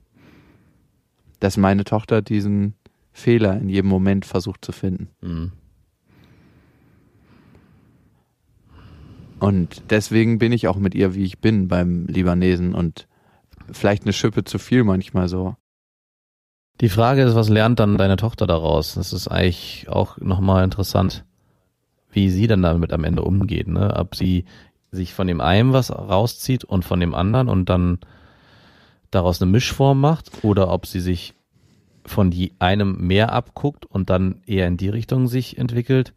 [1.41, 2.75] Dass meine Tochter diesen
[3.13, 5.09] Fehler in jedem Moment versucht zu finden.
[5.21, 5.53] Mhm.
[9.41, 13.09] Und deswegen bin ich auch mit ihr, wie ich bin, beim Libanesen und
[13.73, 15.57] vielleicht eine Schippe zu viel manchmal so.
[16.81, 18.95] Die Frage ist, was lernt dann deine Tochter daraus?
[18.95, 21.25] Das ist eigentlich auch nochmal interessant,
[22.11, 23.95] wie sie dann damit am Ende umgeht, ne?
[23.97, 24.45] Ob sie
[24.91, 27.99] sich von dem einen was rauszieht und von dem anderen und dann
[29.11, 31.35] daraus eine Mischform macht oder ob sie sich
[32.07, 36.13] von die einem mehr abguckt und dann eher in die Richtung sich entwickelt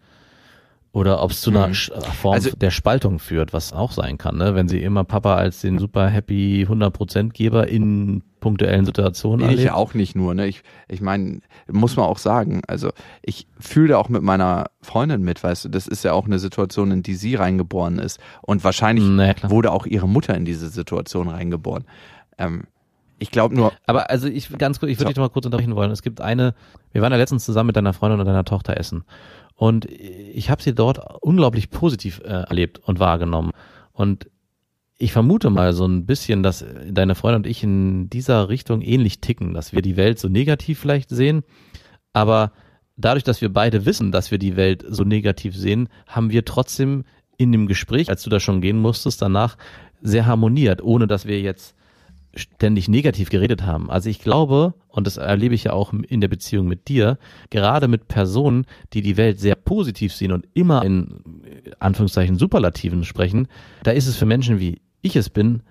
[0.94, 1.74] oder ob es zu einer mhm.
[1.74, 4.54] Form also, der Spaltung führt, was auch sein kann, ne?
[4.54, 9.74] wenn sie immer Papa als den super happy 100% Geber in punktuellen Situationen Ich ja
[9.74, 10.48] auch nicht nur, ne?
[10.48, 11.40] Ich, ich meine,
[11.72, 15.88] muss man auch sagen, also ich fühle auch mit meiner Freundin mit, weißt du, das
[15.88, 18.20] ist ja auch eine Situation, in die sie reingeboren ist.
[18.42, 21.86] Und wahrscheinlich naja, wurde auch ihre Mutter in diese Situation reingeboren.
[22.38, 22.64] Ähm,
[23.24, 23.72] ich glaube nur.
[23.86, 25.10] Aber also ich ganz kurz, ich würde so.
[25.10, 25.92] dich noch mal kurz unterbrechen wollen.
[25.92, 26.54] Es gibt eine,
[26.92, 29.06] wir waren ja letztens zusammen mit deiner Freundin und deiner Tochter essen.
[29.56, 33.52] Und ich habe sie dort unglaublich positiv äh, erlebt und wahrgenommen.
[33.94, 34.30] Und
[34.98, 39.22] ich vermute mal so ein bisschen, dass deine Freundin und ich in dieser Richtung ähnlich
[39.22, 41.44] ticken, dass wir die Welt so negativ vielleicht sehen,
[42.12, 42.52] aber
[42.98, 47.06] dadurch, dass wir beide wissen, dass wir die Welt so negativ sehen, haben wir trotzdem
[47.38, 49.58] in dem Gespräch, als du da schon gehen musstest, danach
[50.02, 51.76] sehr harmoniert, ohne dass wir jetzt
[52.36, 53.90] ständig negativ geredet haben.
[53.90, 57.18] Also ich glaube, und das erlebe ich ja auch in der Beziehung mit dir,
[57.50, 61.22] gerade mit Personen, die die Welt sehr positiv sehen und immer in
[61.80, 63.48] Anführungszeichen Superlativen sprechen,
[63.84, 65.62] da ist es für Menschen wie ich es bin,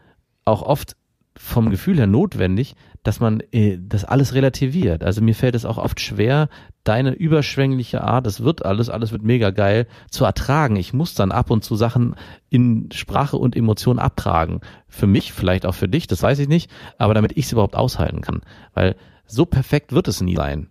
[0.44, 0.96] auch oft
[1.37, 5.03] vom Gefühl her notwendig, dass man äh, das alles relativiert.
[5.03, 6.49] Also mir fällt es auch oft schwer,
[6.85, 10.76] deine überschwängliche Art, es wird alles, alles wird mega geil, zu ertragen.
[10.76, 12.14] Ich muss dann ab und zu Sachen
[12.49, 14.61] in Sprache und Emotion abtragen.
[14.89, 17.76] Für mich, vielleicht auch für dich, das weiß ich nicht, aber damit ich es überhaupt
[17.76, 18.43] aushalten kann.
[18.74, 20.68] Weil so perfekt wird es nie sein.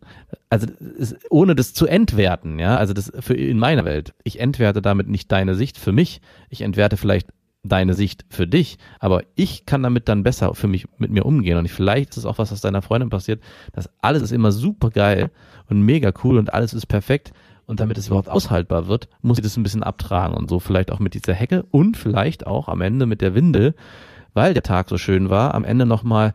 [0.49, 0.67] Also
[1.29, 4.13] ohne das zu entwerten, ja, also das für in meiner Welt.
[4.23, 6.21] Ich entwerte damit nicht deine Sicht für mich.
[6.49, 7.27] Ich entwerte vielleicht
[7.63, 11.57] deine Sicht für dich, aber ich kann damit dann besser für mich mit mir umgehen
[11.57, 13.41] und vielleicht ist es auch was, was deiner Freundin passiert,
[13.73, 15.29] dass alles ist immer super geil
[15.69, 17.33] und mega cool und alles ist perfekt
[17.67, 20.91] und damit es überhaupt aushaltbar wird, muss ich das ein bisschen abtragen und so vielleicht
[20.91, 23.75] auch mit dieser Hecke und vielleicht auch am Ende mit der Windel,
[24.33, 26.33] weil der Tag so schön war, am Ende nochmal,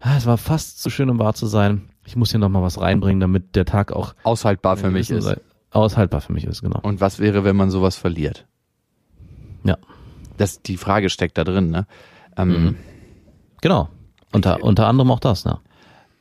[0.00, 1.88] ah, es war fast zu schön, um wahr zu sein.
[2.04, 5.40] Ich muss hier nochmal was reinbringen, damit der Tag auch aushaltbar für mich ist.
[5.70, 6.80] Aushaltbar für mich ist, genau.
[6.82, 8.46] Und was wäre, wenn man sowas verliert?
[9.64, 9.78] Ja.
[10.36, 11.86] Das, die Frage steckt da drin, ne?
[12.36, 12.76] Ähm, mhm.
[13.62, 13.88] Genau.
[14.32, 15.58] Unter, ich, unter anderem auch das, ne?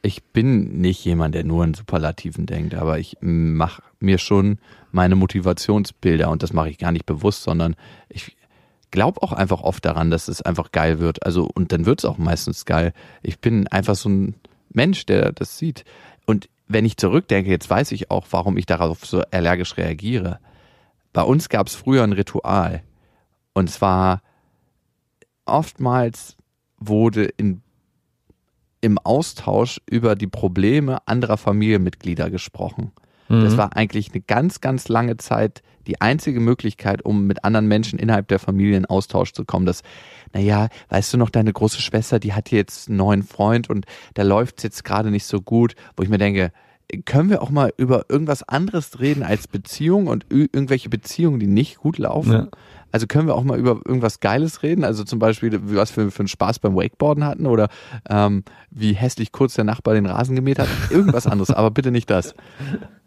[0.01, 4.59] Ich bin nicht jemand, der nur in Superlativen denkt, aber ich mache mir schon
[4.91, 7.75] meine Motivationsbilder und das mache ich gar nicht bewusst, sondern
[8.07, 8.37] ich
[8.91, 11.25] glaube auch einfach oft daran, dass es einfach geil wird.
[11.25, 12.93] Also, und dann wird es auch meistens geil.
[13.23, 14.35] Ich bin einfach so ein
[14.69, 15.85] Mensch, der das sieht.
[16.25, 20.39] Und wenn ich zurückdenke, jetzt weiß ich auch, warum ich darauf so allergisch reagiere.
[21.13, 22.83] Bei uns gab es früher ein Ritual.
[23.55, 24.21] Und zwar
[25.45, 26.35] oftmals
[26.77, 27.61] wurde in,
[28.81, 32.91] im Austausch über die Probleme anderer Familienmitglieder gesprochen.
[33.29, 33.43] Mhm.
[33.43, 37.97] Das war eigentlich eine ganz, ganz lange Zeit die einzige Möglichkeit, um mit anderen Menschen
[37.97, 39.65] innerhalb der Familie in Austausch zu kommen.
[39.65, 39.83] Das,
[40.33, 43.85] naja, weißt du noch, deine große Schwester, die hat jetzt einen neuen Freund und
[44.15, 46.51] da läuft es jetzt gerade nicht so gut, wo ich mir denke,
[47.05, 51.77] können wir auch mal über irgendwas anderes reden als Beziehung und irgendwelche Beziehungen, die nicht
[51.77, 52.31] gut laufen?
[52.31, 52.47] Ja.
[52.91, 54.83] Also können wir auch mal über irgendwas Geiles reden?
[54.85, 57.67] Also zum Beispiel, was wir für einen Spaß beim Wakeboarden hatten oder
[58.09, 60.69] ähm, wie hässlich kurz der Nachbar den Rasen gemäht hat.
[60.89, 62.35] Irgendwas anderes, aber bitte nicht das.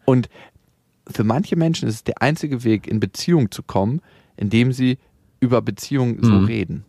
[0.04, 0.28] Und
[1.10, 4.02] für manche Menschen ist es der einzige Weg, in Beziehung zu kommen,
[4.36, 4.98] indem sie
[5.40, 6.44] über Beziehung so Mhm.
[6.44, 6.84] reden.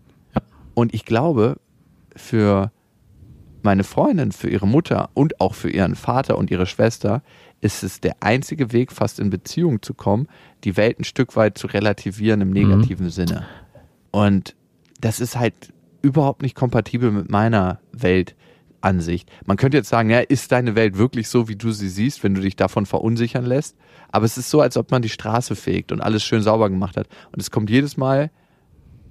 [0.73, 1.57] Und ich glaube,
[2.15, 2.71] für
[3.63, 7.21] meine Freundin, für ihre Mutter und auch für ihren Vater und ihre Schwester
[7.61, 10.27] ist es der einzige Weg, fast in Beziehung zu kommen,
[10.63, 13.45] die Welt ein Stück weit zu relativieren im negativen Sinne.
[14.11, 14.55] Und
[15.01, 19.29] das ist halt überhaupt nicht kompatibel mit meiner Weltansicht.
[19.45, 22.33] Man könnte jetzt sagen, ja, ist deine Welt wirklich so, wie du sie siehst, wenn
[22.33, 23.75] du dich davon verunsichern lässt?
[24.11, 26.97] Aber es ist so, als ob man die Straße fegt und alles schön sauber gemacht
[26.97, 27.07] hat.
[27.31, 28.31] Und es kommt jedes Mal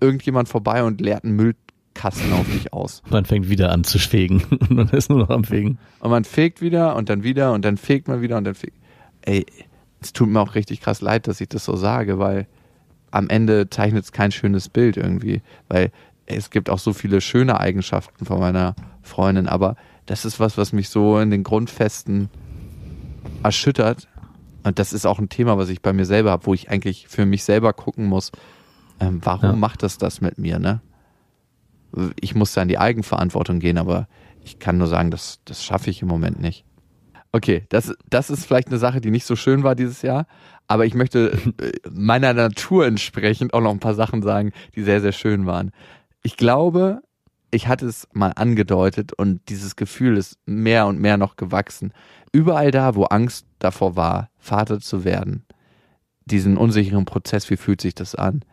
[0.01, 1.37] irgendjemand vorbei und leert einen
[1.99, 3.03] Müllkasten auf dich aus.
[3.11, 5.79] Man fängt wieder an zu schwegen und man ist nur noch am Fegen.
[6.01, 8.77] Und man fegt wieder und dann wieder und dann fegt man wieder und dann fegt.
[9.23, 9.45] Ey,
[10.01, 12.47] es tut mir auch richtig krass leid, dass ich das so sage, weil
[13.11, 15.43] am Ende zeichnet es kein schönes Bild irgendwie.
[15.69, 15.91] Weil
[16.27, 19.77] es gibt auch so viele schöne Eigenschaften von meiner Freundin, aber
[20.07, 22.29] das ist was, was mich so in den Grundfesten
[23.43, 24.09] erschüttert.
[24.63, 27.09] Und das ist auch ein Thema, was ich bei mir selber habe, wo ich eigentlich
[27.09, 28.31] für mich selber gucken muss,
[29.01, 29.57] ähm, warum Ja.
[29.57, 30.81] macht das das mit mir, ne?
[32.21, 34.09] Ich muss da in die Eigenverantwortung gehen, aber
[34.45, 36.65] ich kann nur sagen, das, das schaffe ich im Moment nicht.
[37.33, 40.27] Okay, das, das ist vielleicht eine Sache, die nicht so schön war dieses Jahr,
[40.67, 45.01] aber ich möchte äh, meiner Natur entsprechend auch noch ein paar Sachen sagen, die sehr,
[45.01, 45.71] sehr schön waren.
[46.23, 47.03] Ich glaube,
[47.51, 51.93] ich hatte es mal angedeutet und dieses Gefühl ist mehr und mehr noch gewachsen.
[52.33, 55.45] Überall da, wo Angst davor war, Vater zu werden,
[56.27, 58.45] diesen unsicheren Prozess, wie fühlt sich das an?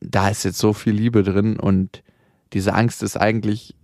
[0.00, 2.02] Da ist jetzt so viel Liebe drin und
[2.52, 3.74] diese Angst ist eigentlich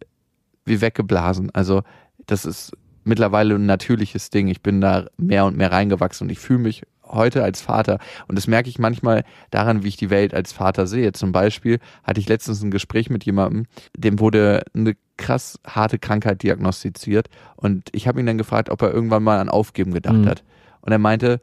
[0.64, 1.50] wie weggeblasen.
[1.54, 1.82] Also
[2.26, 2.72] das ist
[3.04, 4.48] mittlerweile ein natürliches Ding.
[4.48, 8.36] Ich bin da mehr und mehr reingewachsen und ich fühle mich heute als Vater und
[8.36, 11.12] das merke ich manchmal daran, wie ich die Welt als Vater sehe.
[11.12, 13.64] Zum Beispiel hatte ich letztens ein Gespräch mit jemandem,
[13.96, 18.92] dem wurde eine krass harte Krankheit diagnostiziert und ich habe ihn dann gefragt, ob er
[18.92, 20.26] irgendwann mal an Aufgeben gedacht Mhm.
[20.28, 20.44] hat.
[20.82, 21.40] Und er meinte,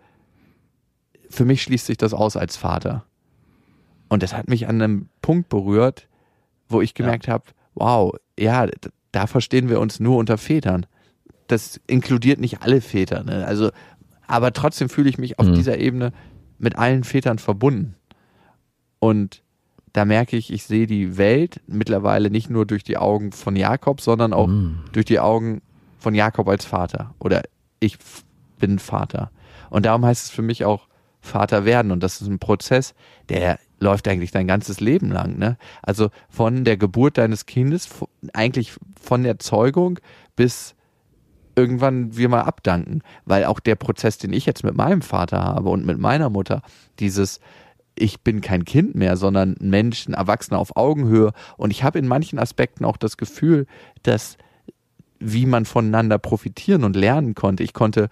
[1.32, 3.04] für mich schließt sich das aus als Vater.
[4.08, 6.08] Und das hat mich an einem Punkt berührt,
[6.68, 7.46] wo ich gemerkt habe,
[7.76, 8.68] wow, ja,
[9.12, 10.86] da verstehen wir uns nur unter Vätern.
[11.48, 13.46] Das inkludiert nicht alle Väter, ne?
[13.46, 13.70] Also,
[14.28, 15.54] aber trotzdem fühle ich mich auf Mhm.
[15.56, 16.12] dieser Ebene
[16.58, 17.96] mit allen Vätern verbunden.
[19.00, 19.44] Und
[19.94, 24.02] da merke ich, ich sehe die Welt mittlerweile nicht nur durch die Augen von Jakob,
[24.02, 24.80] sondern auch Mm.
[24.92, 25.62] durch die Augen
[26.00, 27.14] von Jakob als Vater.
[27.20, 27.44] Oder
[27.80, 27.98] ich
[28.60, 29.32] bin Vater.
[29.70, 30.88] Und darum heißt es für mich auch
[31.22, 31.92] Vater werden.
[31.92, 32.94] Und das ist ein Prozess,
[33.30, 35.38] der läuft eigentlich dein ganzes Leben lang.
[35.38, 35.58] Ne?
[35.82, 37.88] Also von der Geburt deines Kindes,
[38.34, 40.00] eigentlich von der Zeugung
[40.36, 40.76] bis
[41.56, 43.02] irgendwann wir mal abdanken.
[43.24, 46.62] Weil auch der Prozess, den ich jetzt mit meinem Vater habe und mit meiner Mutter,
[47.00, 47.40] dieses
[47.98, 51.32] ich bin kein Kind mehr, sondern ein Mensch, ein Erwachsener auf Augenhöhe.
[51.56, 53.68] Und ich habe in manchen Aspekten auch das Gefühl,
[54.04, 54.38] dass
[55.20, 57.64] wie man voneinander profitieren und lernen konnte.
[57.64, 58.10] Ich konnte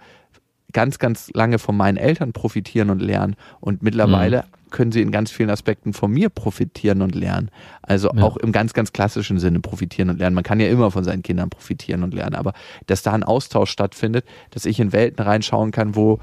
[0.74, 3.36] ganz, ganz lange von meinen Eltern profitieren und lernen.
[3.60, 7.50] Und mittlerweile können sie in ganz vielen Aspekten von mir profitieren und lernen.
[7.80, 8.22] Also Ja.
[8.24, 10.34] auch im ganz, ganz klassischen Sinne profitieren und lernen.
[10.34, 12.34] Man kann ja immer von seinen Kindern profitieren und lernen.
[12.34, 12.52] Aber
[12.86, 16.18] dass da ein Austausch stattfindet, dass ich in Welten reinschauen kann, wo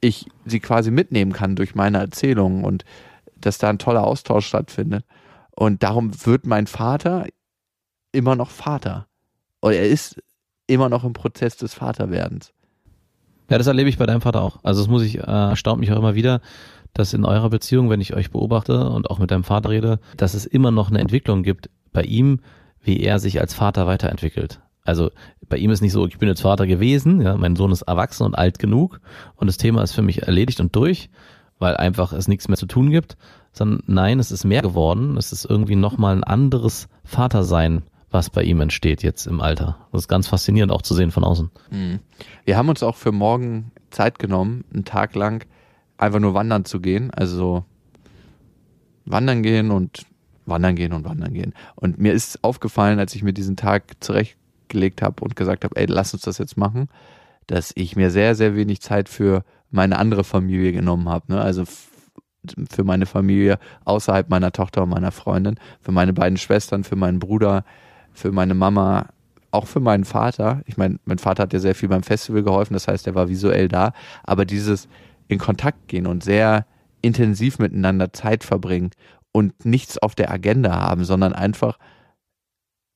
[0.00, 2.84] ich sie quasi mitnehmen kann durch meine Erzählungen und
[3.36, 5.04] dass da ein toller Austausch stattfindet.
[5.56, 7.26] Und darum wird mein Vater
[8.12, 9.06] immer noch Vater.
[9.62, 10.22] Oder er ist
[10.66, 12.53] immer noch im Prozess des Vaterwerdens.
[13.50, 14.58] Ja, das erlebe ich bei deinem Vater auch.
[14.62, 16.40] Also das muss ich, äh, erstaunt mich auch immer wieder,
[16.94, 20.34] dass in eurer Beziehung, wenn ich euch beobachte und auch mit deinem Vater rede, dass
[20.34, 22.40] es immer noch eine Entwicklung gibt bei ihm,
[22.82, 24.60] wie er sich als Vater weiterentwickelt.
[24.84, 25.10] Also
[25.48, 28.24] bei ihm ist nicht so, ich bin jetzt Vater gewesen, ja, mein Sohn ist erwachsen
[28.24, 29.00] und alt genug
[29.36, 31.10] und das Thema ist für mich erledigt und durch,
[31.58, 33.16] weil einfach es nichts mehr zu tun gibt,
[33.52, 37.82] sondern nein, es ist mehr geworden, es ist irgendwie nochmal ein anderes Vatersein,
[38.14, 39.76] was bei ihm entsteht jetzt im Alter.
[39.92, 41.50] Das ist ganz faszinierend auch zu sehen von außen.
[41.70, 41.98] Mhm.
[42.44, 45.44] Wir haben uns auch für morgen Zeit genommen, einen Tag lang
[45.98, 47.10] einfach nur wandern zu gehen.
[47.10, 47.64] Also so
[49.04, 50.06] wandern gehen und
[50.46, 51.54] wandern gehen und wandern gehen.
[51.74, 55.86] Und mir ist aufgefallen, als ich mir diesen Tag zurechtgelegt habe und gesagt habe, ey,
[55.86, 56.88] lass uns das jetzt machen,
[57.48, 61.32] dass ich mir sehr, sehr wenig Zeit für meine andere Familie genommen habe.
[61.32, 61.40] Ne?
[61.40, 61.64] Also
[62.70, 67.18] für meine Familie außerhalb meiner Tochter und meiner Freundin, für meine beiden Schwestern, für meinen
[67.18, 67.64] Bruder,
[68.14, 69.08] für meine Mama,
[69.50, 70.62] auch für meinen Vater.
[70.66, 73.28] Ich meine, mein Vater hat ja sehr viel beim Festival geholfen, das heißt, er war
[73.28, 73.92] visuell da.
[74.22, 74.88] Aber dieses
[75.28, 76.66] in Kontakt gehen und sehr
[77.02, 78.90] intensiv miteinander Zeit verbringen
[79.32, 81.78] und nichts auf der Agenda haben, sondern einfach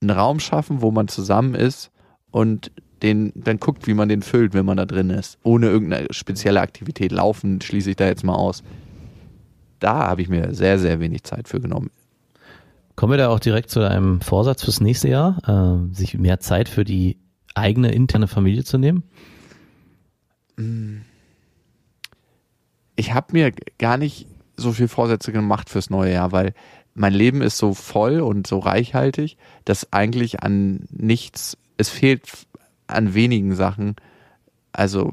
[0.00, 1.90] einen Raum schaffen, wo man zusammen ist
[2.30, 2.70] und
[3.02, 6.60] den dann guckt, wie man den füllt, wenn man da drin ist, ohne irgendeine spezielle
[6.60, 7.12] Aktivität.
[7.12, 8.62] Laufen schließe ich da jetzt mal aus.
[9.78, 11.90] Da habe ich mir sehr, sehr wenig Zeit für genommen.
[12.98, 16.68] Kommen wir da auch direkt zu deinem Vorsatz fürs nächste Jahr, äh, sich mehr Zeit
[16.68, 17.16] für die
[17.54, 19.04] eigene interne Familie zu nehmen?
[22.96, 24.26] ich habe mir gar nicht
[24.56, 26.54] so viel Vorsätze gemacht fürs neue Jahr, weil
[26.94, 32.28] mein Leben ist so voll und so reichhaltig, dass eigentlich an nichts, es fehlt
[32.88, 33.94] an wenigen Sachen.
[34.72, 35.12] Also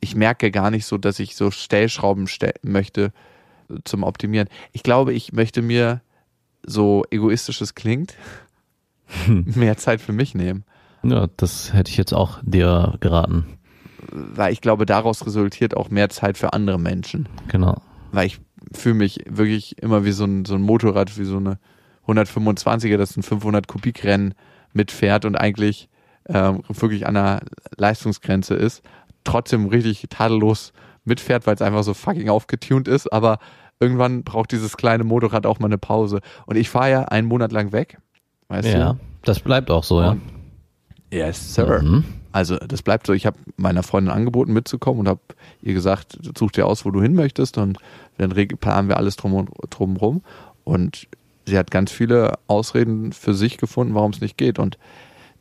[0.00, 3.14] ich merke gar nicht so, dass ich so Stellschrauben stell möchte
[3.84, 4.50] zum Optimieren.
[4.72, 6.02] Ich glaube, ich möchte mir
[6.66, 8.14] so egoistisch es klingt,
[9.26, 10.64] mehr Zeit für mich nehmen.
[11.02, 13.58] Ja, das hätte ich jetzt auch dir geraten.
[14.10, 17.28] Weil ich glaube, daraus resultiert auch mehr Zeit für andere Menschen.
[17.48, 17.80] Genau.
[18.12, 18.40] Weil ich
[18.72, 21.58] fühle mich wirklich immer wie so ein, so ein Motorrad, wie so eine
[22.06, 24.34] 125er, das ein 500 Kubik Rennen
[24.72, 25.88] mitfährt und eigentlich
[26.26, 27.40] ähm, wirklich an der
[27.76, 28.82] Leistungsgrenze ist.
[29.24, 30.72] Trotzdem richtig tadellos
[31.04, 33.12] mitfährt, weil es einfach so fucking aufgetunt ist.
[33.12, 33.38] Aber
[33.80, 36.20] irgendwann braucht dieses kleine Motorrad auch mal eine Pause.
[36.46, 37.98] Und ich fahre ja einen Monat lang weg.
[38.48, 38.98] Weißt Ja, du?
[39.22, 40.10] das bleibt auch so, ja.
[40.12, 40.22] Und-
[41.10, 41.82] Yes, sir.
[41.82, 42.04] Mhm.
[42.32, 43.14] Also das bleibt so.
[43.14, 45.20] Ich habe meiner Freundin angeboten mitzukommen und habe
[45.62, 47.78] ihr gesagt, such dir aus, wo du hin möchtest und
[48.18, 50.22] dann planen wir alles drum und drum rum.
[50.64, 51.08] Und
[51.46, 54.58] sie hat ganz viele Ausreden für sich gefunden, warum es nicht geht.
[54.58, 54.76] Und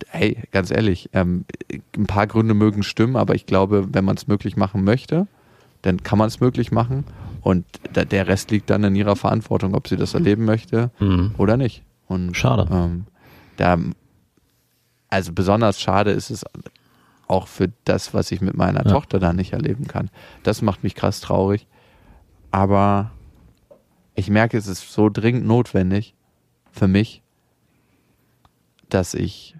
[0.08, 1.44] hey, ganz ehrlich, ähm,
[1.98, 5.28] ein paar Gründe mögen stimmen, aber ich glaube, wenn man es möglich machen möchte,
[5.82, 7.04] dann kann man es möglich machen.
[7.48, 11.34] Und der Rest liegt dann in ihrer Verantwortung, ob sie das erleben möchte Mhm.
[11.38, 11.82] oder nicht.
[12.08, 12.68] Und Schade.
[12.70, 13.06] ähm,
[13.56, 13.78] da,
[15.08, 16.44] also besonders schade ist es
[17.30, 18.92] auch für das, was ich mit meiner Ja.
[18.92, 20.10] Tochter da nicht erleben kann.
[20.44, 21.68] Das macht mich krass traurig.
[22.52, 23.12] Aber
[24.16, 26.16] ich merke, es ist so dringend notwendig
[26.74, 27.22] für mich,
[28.90, 29.56] dass ich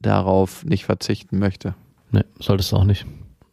[0.00, 1.74] darauf nicht verzichten möchte.
[2.12, 3.06] Nee, solltest du auch nicht.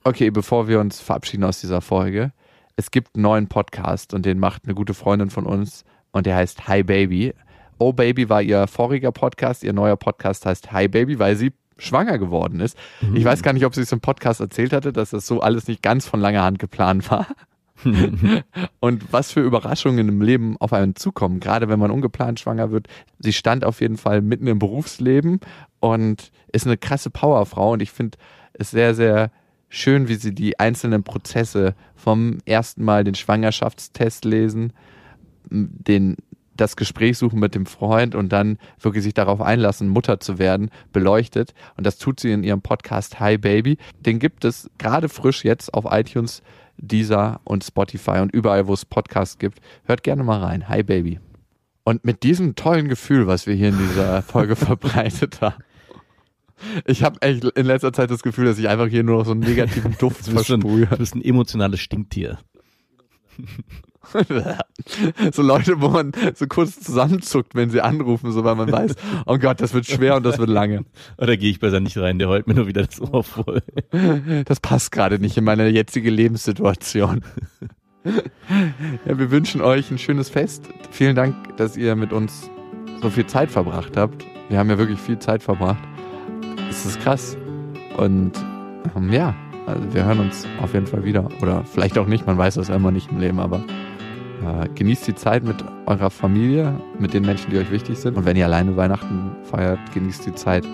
[0.03, 2.31] Okay, bevor wir uns verabschieden aus dieser Folge,
[2.77, 6.35] es gibt einen neuen Podcast und den macht eine gute Freundin von uns und der
[6.35, 7.33] heißt Hi Baby.
[7.79, 12.17] Oh Baby war ihr voriger Podcast, ihr neuer Podcast heißt Hi Baby, weil sie schwanger
[12.17, 12.77] geworden ist.
[13.13, 15.67] Ich weiß gar nicht, ob sie es im Podcast erzählt hatte, dass das so alles
[15.67, 17.27] nicht ganz von langer Hand geplant war.
[18.79, 22.87] und was für Überraschungen im Leben auf einen zukommen, gerade wenn man ungeplant schwanger wird.
[23.19, 25.39] Sie stand auf jeden Fall mitten im Berufsleben
[25.79, 28.17] und ist eine krasse Powerfrau und ich finde
[28.53, 29.31] es sehr, sehr
[29.69, 34.73] schön, wie sie die einzelnen Prozesse vom ersten Mal den Schwangerschaftstest lesen,
[35.49, 36.17] den
[36.57, 40.71] das Gespräch suchen mit dem Freund und dann wirklich sich darauf einlassen, Mutter zu werden,
[40.91, 41.53] beleuchtet.
[41.77, 43.77] Und das tut sie in ihrem Podcast Hi Baby.
[43.99, 46.41] Den gibt es gerade frisch jetzt auf iTunes,
[46.77, 49.59] Deezer und Spotify und überall, wo es Podcasts gibt.
[49.85, 50.67] Hört gerne mal rein.
[50.67, 51.19] Hi Baby.
[51.83, 55.63] Und mit diesem tollen Gefühl, was wir hier in dieser Folge verbreitet haben.
[56.85, 59.31] Ich habe echt in letzter Zeit das Gefühl, dass ich einfach hier nur noch so
[59.31, 60.87] einen negativen Duft versprühe.
[60.87, 62.39] du bist ein emotionales Stinktier.
[65.33, 68.95] so Leute, wo man so kurz zusammenzuckt, wenn sie anrufen, so weil man weiß,
[69.25, 70.85] oh Gott, das wird schwer und das wird lange.
[71.17, 73.61] Oder gehe ich besser nicht rein, der heult mir nur wieder das Ohr voll.
[74.45, 77.23] Das passt gerade nicht in meine jetzige Lebenssituation.
[79.05, 80.63] Ja, wir wünschen euch ein schönes Fest.
[80.91, 82.49] Vielen Dank, dass ihr mit uns
[83.01, 84.25] so viel Zeit verbracht habt.
[84.49, 85.83] Wir haben ja wirklich viel Zeit verbracht.
[86.69, 87.37] Es ist krass.
[87.97, 88.31] Und
[88.95, 89.35] ähm, ja,
[89.65, 91.27] also wir hören uns auf jeden Fall wieder.
[91.41, 93.63] Oder vielleicht auch nicht, man weiß das immer nicht im Leben, aber
[94.43, 98.17] äh, genießt die Zeit mit eurer Familie, mit den Menschen, die euch wichtig sind.
[98.17, 100.65] Und wenn ihr alleine Weihnachten feiert, genießt die Zeit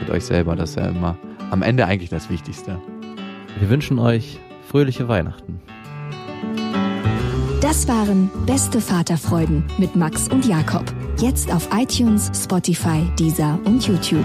[0.00, 0.56] mit euch selber.
[0.56, 1.16] Das ist ja immer
[1.50, 2.80] am Ende eigentlich das Wichtigste.
[3.58, 4.38] Wir wünschen euch
[4.68, 5.60] fröhliche Weihnachten.
[7.60, 10.84] Das waren Beste Vaterfreuden mit Max und Jakob.
[11.18, 14.24] Jetzt auf iTunes, Spotify, Deezer und YouTube.